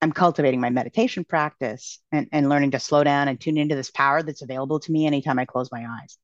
I'm 0.00 0.12
cultivating 0.12 0.60
my 0.60 0.70
meditation 0.70 1.24
practice 1.24 2.00
and, 2.12 2.28
and 2.32 2.48
learning 2.48 2.70
to 2.70 2.80
slow 2.80 3.04
down 3.04 3.28
and 3.28 3.38
tune 3.38 3.58
into 3.58 3.74
this 3.74 3.90
power 3.90 4.22
that's 4.22 4.42
available 4.42 4.80
to 4.80 4.92
me 4.92 5.06
anytime 5.06 5.38
I 5.38 5.44
close 5.44 5.70
my 5.72 5.86
eyes 5.86 6.18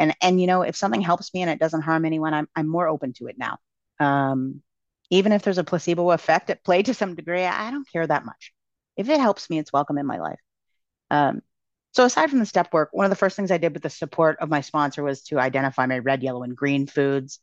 and 0.00 0.16
and 0.20 0.40
you 0.40 0.46
know 0.48 0.62
if 0.62 0.74
something 0.74 1.02
helps 1.02 1.32
me 1.32 1.42
and 1.42 1.50
it 1.50 1.60
doesn't 1.60 1.82
harm 1.82 2.04
anyone 2.04 2.34
i'm, 2.34 2.48
I'm 2.56 2.66
more 2.66 2.88
open 2.88 3.12
to 3.14 3.26
it 3.28 3.36
now. 3.38 3.58
Um, 4.00 4.62
even 5.10 5.32
if 5.32 5.42
there's 5.42 5.58
a 5.58 5.64
placebo 5.64 6.10
effect 6.12 6.50
at 6.50 6.64
play 6.64 6.82
to 6.82 6.94
some 6.94 7.14
degree 7.14 7.44
i 7.44 7.70
don't 7.70 7.88
care 7.92 8.06
that 8.06 8.24
much. 8.24 8.52
If 8.96 9.08
it 9.08 9.20
helps 9.20 9.48
me 9.48 9.58
it's 9.58 9.72
welcome 9.72 9.98
in 9.98 10.06
my 10.06 10.18
life. 10.18 10.40
Um, 11.10 11.42
so 11.92 12.04
aside 12.04 12.30
from 12.30 12.38
the 12.40 12.46
step 12.46 12.72
work 12.72 12.88
one 12.92 13.04
of 13.04 13.10
the 13.10 13.16
first 13.16 13.36
things 13.36 13.50
i 13.50 13.58
did 13.58 13.74
with 13.74 13.82
the 13.82 13.90
support 13.90 14.38
of 14.40 14.48
my 14.48 14.62
sponsor 14.62 15.02
was 15.02 15.22
to 15.24 15.38
identify 15.38 15.86
my 15.86 15.98
red 15.98 16.22
yellow 16.22 16.42
and 16.42 16.56
green 16.56 16.86
foods. 16.86 17.38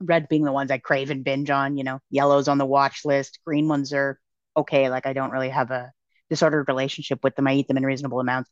Red 0.00 0.28
being 0.28 0.44
the 0.44 0.52
ones 0.52 0.70
i 0.70 0.78
crave 0.78 1.10
and 1.10 1.24
binge 1.24 1.50
on 1.50 1.76
you 1.76 1.84
know 1.84 2.00
yellows 2.10 2.48
on 2.48 2.58
the 2.58 2.66
watch 2.66 3.04
list 3.04 3.38
green 3.46 3.68
ones 3.68 3.92
are 3.92 4.18
okay. 4.56 4.88
Like 4.88 5.06
i 5.06 5.12
don't 5.12 5.30
really 5.30 5.50
have 5.50 5.70
a 5.70 5.92
disordered 6.30 6.66
relationship 6.68 7.20
with 7.22 7.36
them. 7.36 7.46
I 7.46 7.54
eat 7.54 7.68
them 7.68 7.76
in 7.76 7.84
reasonable 7.84 8.20
amounts. 8.20 8.50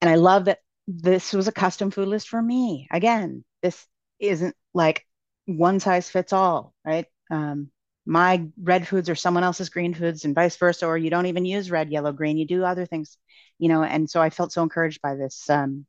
And 0.00 0.08
i 0.10 0.14
love 0.14 0.46
that 0.46 0.58
this 0.88 1.34
was 1.34 1.46
a 1.46 1.52
custom 1.52 1.90
food 1.90 2.08
list 2.08 2.28
for 2.30 2.40
me. 2.40 2.88
Again, 2.90 3.44
this 3.62 3.86
isn't 4.18 4.56
like 4.72 5.04
one 5.44 5.80
size 5.80 6.08
fits 6.08 6.32
all, 6.32 6.72
right? 6.84 7.04
Um, 7.30 7.70
my 8.06 8.46
red 8.60 8.88
foods 8.88 9.10
are 9.10 9.14
someone 9.14 9.44
else's 9.44 9.68
green 9.68 9.92
foods 9.92 10.24
and 10.24 10.34
vice 10.34 10.56
versa, 10.56 10.86
or 10.86 10.96
you 10.96 11.10
don't 11.10 11.26
even 11.26 11.44
use 11.44 11.70
red, 11.70 11.90
yellow, 11.90 12.12
green. 12.12 12.38
You 12.38 12.46
do 12.46 12.64
other 12.64 12.86
things, 12.86 13.18
you 13.58 13.68
know. 13.68 13.82
And 13.82 14.08
so 14.08 14.22
I 14.22 14.30
felt 14.30 14.50
so 14.50 14.62
encouraged 14.62 15.02
by 15.02 15.14
this 15.14 15.50
um, 15.50 15.84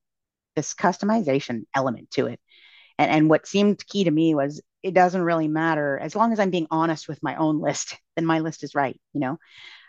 this 0.58 0.74
customization 0.74 1.64
element 1.74 2.12
to 2.12 2.28
it. 2.28 2.42
And 2.98 3.10
and 3.10 3.30
what 3.30 3.48
seemed 3.48 3.88
key 3.88 4.04
to 4.04 4.12
me 4.12 4.36
was 4.36 4.62
it 4.84 4.94
doesn't 4.94 5.22
really 5.22 5.48
matter 5.48 5.98
as 5.98 6.14
long 6.14 6.34
as 6.34 6.40
I'm 6.42 6.50
being 6.50 6.68
honest 6.72 7.08
with 7.08 7.24
my 7.24 7.36
own 7.38 7.62
list. 7.62 7.98
Then 8.18 8.26
my 8.26 8.40
list 8.40 8.66
is 8.66 8.76
right, 8.76 9.00
you 9.14 9.22
know. 9.22 9.38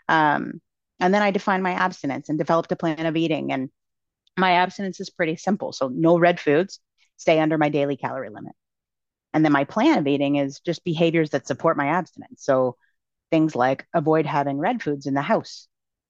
Um, 0.07 0.61
and 1.01 1.13
then 1.13 1.21
I 1.21 1.31
defined 1.31 1.63
my 1.63 1.73
abstinence 1.73 2.29
and 2.29 2.37
developed 2.37 2.71
a 2.71 2.77
plan 2.77 3.05
of 3.05 3.17
eating 3.17 3.51
and 3.51 3.69
my 4.37 4.53
abstinence 4.53 4.99
is 4.99 5.09
pretty 5.09 5.35
simple. 5.35 5.71
So 5.71 5.87
no 5.87 6.17
red 6.17 6.39
foods, 6.39 6.79
stay 7.17 7.39
under 7.39 7.57
my 7.57 7.69
daily 7.69 7.97
calorie 7.97 8.29
limit. 8.29 8.53
And 9.33 9.45
then 9.45 9.51
my 9.51 9.63
plan 9.63 9.97
of 9.99 10.07
eating 10.07 10.35
is 10.35 10.59
just 10.59 10.83
behaviors 10.83 11.31
that 11.31 11.47
support 11.47 11.77
my 11.77 11.87
abstinence. 11.87 12.43
So 12.43 12.75
things 13.29 13.55
like 13.55 13.87
avoid 13.93 14.25
having 14.25 14.57
red 14.57 14.83
foods 14.83 15.05
in 15.05 15.13
the 15.13 15.21
house, 15.21 15.67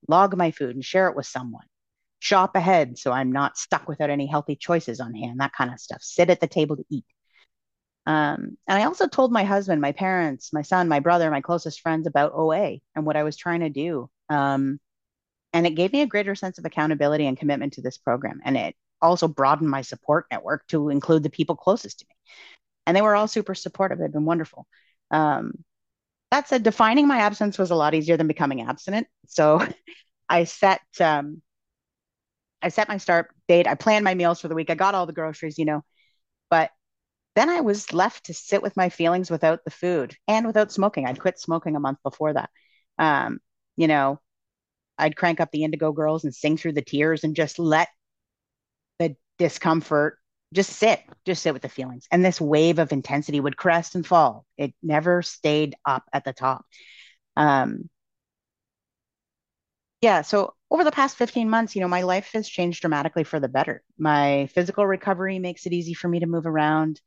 log 0.08 0.36
my 0.36 0.52
food 0.52 0.76
and 0.76 0.84
share 0.84 1.08
it 1.08 1.16
with 1.16 1.28
someone, 1.28 1.66
shop 2.20 2.56
ahead 2.56 2.98
so 2.98 3.12
I'm 3.12 3.32
not 3.32 3.58
stuck 3.58 3.88
without 3.88 4.10
any 4.10 4.26
healthy 4.26 4.56
choices 4.56 5.00
on 5.00 5.14
hand, 5.14 5.40
that 5.40 5.54
kind 5.54 5.72
of 5.72 5.80
stuff. 5.80 6.02
Sit 6.02 6.30
at 6.30 6.40
the 6.40 6.48
table 6.48 6.78
to 6.78 6.86
eat. 6.90 7.06
Um, 8.08 8.58
and 8.68 8.80
I 8.80 8.86
also 8.86 9.08
told 9.08 9.32
my 9.32 9.44
husband, 9.44 9.80
my 9.80 9.92
parents, 9.92 10.52
my 10.52 10.64
son, 10.64 10.88
my 10.88 11.00
brother, 11.00 11.30
my 11.30 11.42
closest 11.42 11.82
friends 11.82 12.08
about 12.08 12.34
OA 12.34 12.80
and 12.96 13.06
what 13.06 13.16
I 13.16 13.24
was 13.24 13.38
trying 13.38 13.60
to 13.60 13.70
do. 13.70 14.10
Um, 14.30 14.80
and 15.54 15.66
it 15.68 15.72
gave 15.72 15.92
me 15.92 16.02
a 16.02 16.08
greater 16.08 16.36
sense 16.36 16.58
of 16.58 16.66
accountability 16.66 17.28
and 17.28 17.38
commitment 17.38 17.74
to 17.74 17.82
this 17.82 17.98
program. 17.98 18.42
And 18.44 18.58
it 18.58 18.76
also 19.02 19.28
broadened 19.28 19.70
my 19.70 19.82
support 19.82 20.26
network 20.32 20.66
to 20.68 20.90
include 20.90 21.24
the 21.24 21.30
people 21.30 21.56
closest 21.56 22.00
to 22.00 22.06
me. 22.08 22.16
And 22.86 22.96
they 22.96 23.02
were 23.02 23.16
all 23.16 23.28
super 23.28 23.56
supportive. 23.56 24.00
They've 24.00 24.12
been 24.12 24.26
wonderful. 24.26 24.68
Um, 25.12 25.64
that 26.32 26.48
said, 26.48 26.64
defining 26.64 27.08
my 27.08 27.18
absence 27.20 27.58
was 27.58 27.72
a 27.72 27.76
lot 27.76 27.94
easier 27.94 28.18
than 28.18 28.28
becoming 28.28 28.62
abstinent. 28.62 29.08
So 29.28 29.66
I 30.30 30.46
set 30.46 30.82
um, 31.00 31.42
I 32.62 32.70
set 32.70 32.88
my 32.88 32.98
start 32.98 33.32
date. 33.48 33.68
I 33.68 33.76
planned 33.76 34.06
my 34.06 34.14
meals 34.14 34.40
for 34.40 34.48
the 34.48 34.56
week. 34.56 34.70
I 34.70 34.76
got 34.76 34.96
all 34.96 35.06
the 35.06 35.14
groceries, 35.14 35.58
you 35.58 35.66
know, 35.66 35.84
but 36.50 36.72
then 37.36 37.50
I 37.50 37.62
was 37.62 37.94
left 37.94 38.26
to 38.26 38.34
sit 38.34 38.62
with 38.62 38.78
my 38.78 38.90
feelings 38.90 39.32
without 39.32 39.64
the 39.64 39.72
food 39.72 40.16
and 40.28 40.46
without 40.46 40.72
smoking. 40.72 41.06
I'd 41.06 41.20
quit 41.20 41.40
smoking 41.40 41.76
a 41.76 41.80
month 41.80 42.00
before 42.04 42.34
that. 42.34 42.50
Um, 42.98 43.40
you 43.78 43.88
know, 43.88 44.20
I'd 44.98 45.16
crank 45.16 45.40
up 45.40 45.52
the 45.52 45.64
Indigo 45.64 45.92
Girls 45.92 46.24
and 46.24 46.34
sing 46.34 46.58
through 46.58 46.74
the 46.74 46.82
tears 46.82 47.24
and 47.24 47.36
just 47.36 47.60
let 47.60 47.90
the 49.00 49.16
discomfort 49.38 50.18
just 50.54 50.72
sit, 50.72 51.02
just 51.26 51.42
sit 51.44 51.54
with 51.54 51.62
the 51.62 51.70
feelings. 51.70 52.08
And 52.12 52.24
this 52.24 52.42
wave 52.42 52.80
of 52.80 52.92
intensity 52.92 53.40
would 53.40 53.58
crest 53.58 53.96
and 53.96 54.06
fall. 54.06 54.46
It 54.58 54.74
never 54.84 55.22
stayed 55.22 55.76
up 55.86 56.04
at 56.14 56.26
the 56.26 56.34
top. 56.34 56.66
Um, 57.38 57.90
yeah, 60.02 60.22
so 60.22 60.56
over 60.72 60.84
the 60.84 60.92
past 60.92 61.18
15 61.18 61.50
months, 61.50 61.76
you 61.76 61.82
know, 61.82 61.88
my 61.88 62.02
life 62.04 62.32
has 62.34 62.50
changed 62.50 62.82
dramatically 62.82 63.24
for 63.24 63.40
the 63.40 63.48
better. 63.48 63.84
My 63.98 64.48
physical 64.54 64.86
recovery 64.86 65.40
makes 65.40 65.66
it 65.66 65.74
easy 65.74 65.94
for 65.94 66.08
me 66.08 66.20
to 66.20 66.26
move 66.26 66.48
around. 66.48 67.00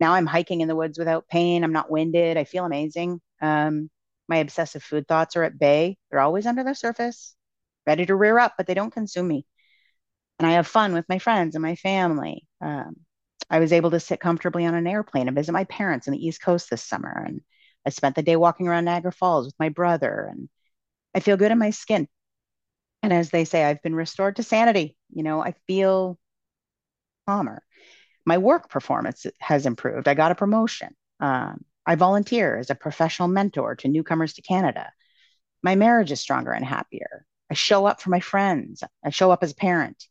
Now 0.00 0.14
I'm 0.14 0.26
hiking 0.26 0.60
in 0.62 0.68
the 0.68 0.76
woods 0.76 0.98
without 0.98 1.28
pain. 1.28 1.64
I'm 1.64 1.72
not 1.72 1.90
winded. 1.90 2.36
I 2.36 2.44
feel 2.44 2.64
amazing. 2.66 3.20
Um, 3.42 3.90
my 4.28 4.38
obsessive 4.38 4.82
food 4.82 5.06
thoughts 5.06 5.36
are 5.36 5.44
at 5.44 5.58
bay. 5.58 5.98
They're 6.10 6.20
always 6.20 6.46
under 6.46 6.64
the 6.64 6.74
surface, 6.74 7.34
ready 7.86 8.06
to 8.06 8.14
rear 8.16 8.38
up, 8.38 8.54
but 8.56 8.66
they 8.66 8.74
don't 8.74 8.92
consume 8.92 9.28
me. 9.28 9.46
And 10.38 10.46
I 10.46 10.52
have 10.52 10.66
fun 10.66 10.92
with 10.92 11.08
my 11.08 11.18
friends 11.18 11.54
and 11.54 11.62
my 11.62 11.76
family. 11.76 12.46
Um, 12.60 12.96
I 13.48 13.60
was 13.60 13.72
able 13.72 13.90
to 13.92 14.00
sit 14.00 14.20
comfortably 14.20 14.66
on 14.66 14.74
an 14.74 14.86
airplane 14.86 15.28
and 15.28 15.36
visit 15.36 15.52
my 15.52 15.64
parents 15.64 16.08
on 16.08 16.12
the 16.12 16.26
East 16.26 16.42
Coast 16.42 16.68
this 16.68 16.82
summer. 16.82 17.24
And 17.26 17.40
I 17.86 17.90
spent 17.90 18.16
the 18.16 18.22
day 18.22 18.36
walking 18.36 18.68
around 18.68 18.84
Niagara 18.84 19.12
Falls 19.12 19.46
with 19.46 19.54
my 19.58 19.68
brother. 19.68 20.28
And 20.30 20.48
I 21.14 21.20
feel 21.20 21.36
good 21.36 21.52
in 21.52 21.58
my 21.58 21.70
skin. 21.70 22.08
And 23.02 23.12
as 23.12 23.30
they 23.30 23.44
say, 23.44 23.64
I've 23.64 23.82
been 23.82 23.94
restored 23.94 24.36
to 24.36 24.42
sanity. 24.42 24.96
You 25.10 25.22
know, 25.22 25.40
I 25.40 25.54
feel 25.66 26.18
calmer. 27.26 27.62
My 28.24 28.38
work 28.38 28.68
performance 28.68 29.26
has 29.38 29.66
improved. 29.66 30.08
I 30.08 30.14
got 30.14 30.32
a 30.32 30.34
promotion. 30.34 30.94
Um, 31.20 31.64
I 31.86 31.94
volunteer 31.94 32.58
as 32.58 32.70
a 32.70 32.74
professional 32.74 33.28
mentor 33.28 33.76
to 33.76 33.88
newcomers 33.88 34.34
to 34.34 34.42
Canada. 34.42 34.90
My 35.62 35.76
marriage 35.76 36.12
is 36.12 36.20
stronger 36.20 36.52
and 36.52 36.64
happier. 36.64 37.24
I 37.50 37.54
show 37.54 37.86
up 37.86 38.00
for 38.00 38.10
my 38.10 38.20
friends. 38.20 38.82
I 39.04 39.10
show 39.10 39.30
up 39.30 39.42
as 39.42 39.52
a 39.52 39.56
parent. 39.56 40.04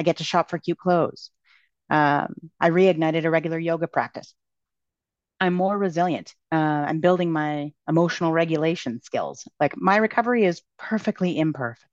I 0.00 0.04
get 0.04 0.18
to 0.18 0.24
shop 0.24 0.50
for 0.50 0.58
cute 0.58 0.78
clothes. 0.78 1.30
Um, 1.90 2.34
I 2.58 2.70
reignited 2.70 3.24
a 3.24 3.30
regular 3.30 3.58
yoga 3.58 3.86
practice. 3.86 4.34
I'm 5.40 5.54
more 5.54 5.76
resilient. 5.76 6.34
Uh, 6.50 6.56
I'm 6.88 7.00
building 7.00 7.32
my 7.32 7.72
emotional 7.88 8.32
regulation 8.32 9.02
skills. 9.02 9.46
Like 9.60 9.76
my 9.76 9.96
recovery 9.96 10.44
is 10.44 10.62
perfectly 10.78 11.38
imperfect. 11.38 11.84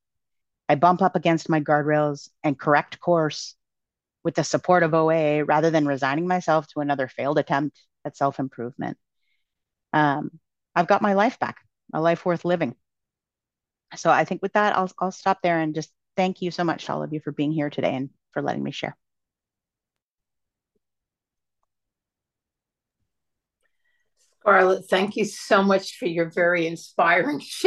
I 0.70 0.76
bump 0.76 1.02
up 1.02 1.16
against 1.16 1.50
my 1.50 1.60
guardrails 1.60 2.30
and 2.44 2.60
correct 2.60 3.00
course 3.00 3.56
with 4.24 4.36
the 4.36 4.44
support 4.44 4.84
of 4.84 4.94
OA 4.94 5.44
rather 5.44 5.72
than 5.72 5.88
resigning 5.88 6.28
myself 6.28 6.68
to 6.68 6.80
another 6.80 7.08
failed 7.08 7.40
attempt 7.40 7.80
at 8.06 8.16
self 8.16 8.40
improvement. 8.40 8.98
Um, 9.94 10.40
I've 10.76 10.88
got 10.88 11.02
my 11.02 11.14
life 11.14 11.40
back, 11.40 11.58
a 11.94 12.02
life 12.02 12.26
worth 12.26 12.46
living. 12.46 12.76
So 13.96 14.10
I 14.10 14.24
think 14.24 14.42
with 14.42 14.54
that, 14.54 14.76
I'll 14.76 14.92
I'll 15.00 15.12
stop 15.12 15.40
there 15.42 15.60
and 15.60 15.74
just 15.74 15.92
thank 16.16 16.42
you 16.42 16.52
so 16.52 16.64
much 16.64 16.86
to 16.86 16.94
all 16.94 17.04
of 17.04 17.14
you 17.14 17.20
for 17.20 17.32
being 17.32 17.52
here 17.52 17.70
today 17.70 17.96
and 17.96 18.10
for 18.32 18.42
letting 18.42 18.64
me 18.64 18.72
share. 18.72 18.96
Scarlet, 24.42 24.86
thank 24.90 25.16
you 25.16 25.26
so 25.26 25.64
much 25.64 25.98
for 25.98 26.06
your 26.06 26.30
very 26.30 26.66
inspiring 26.68 27.40
share. 27.44 27.58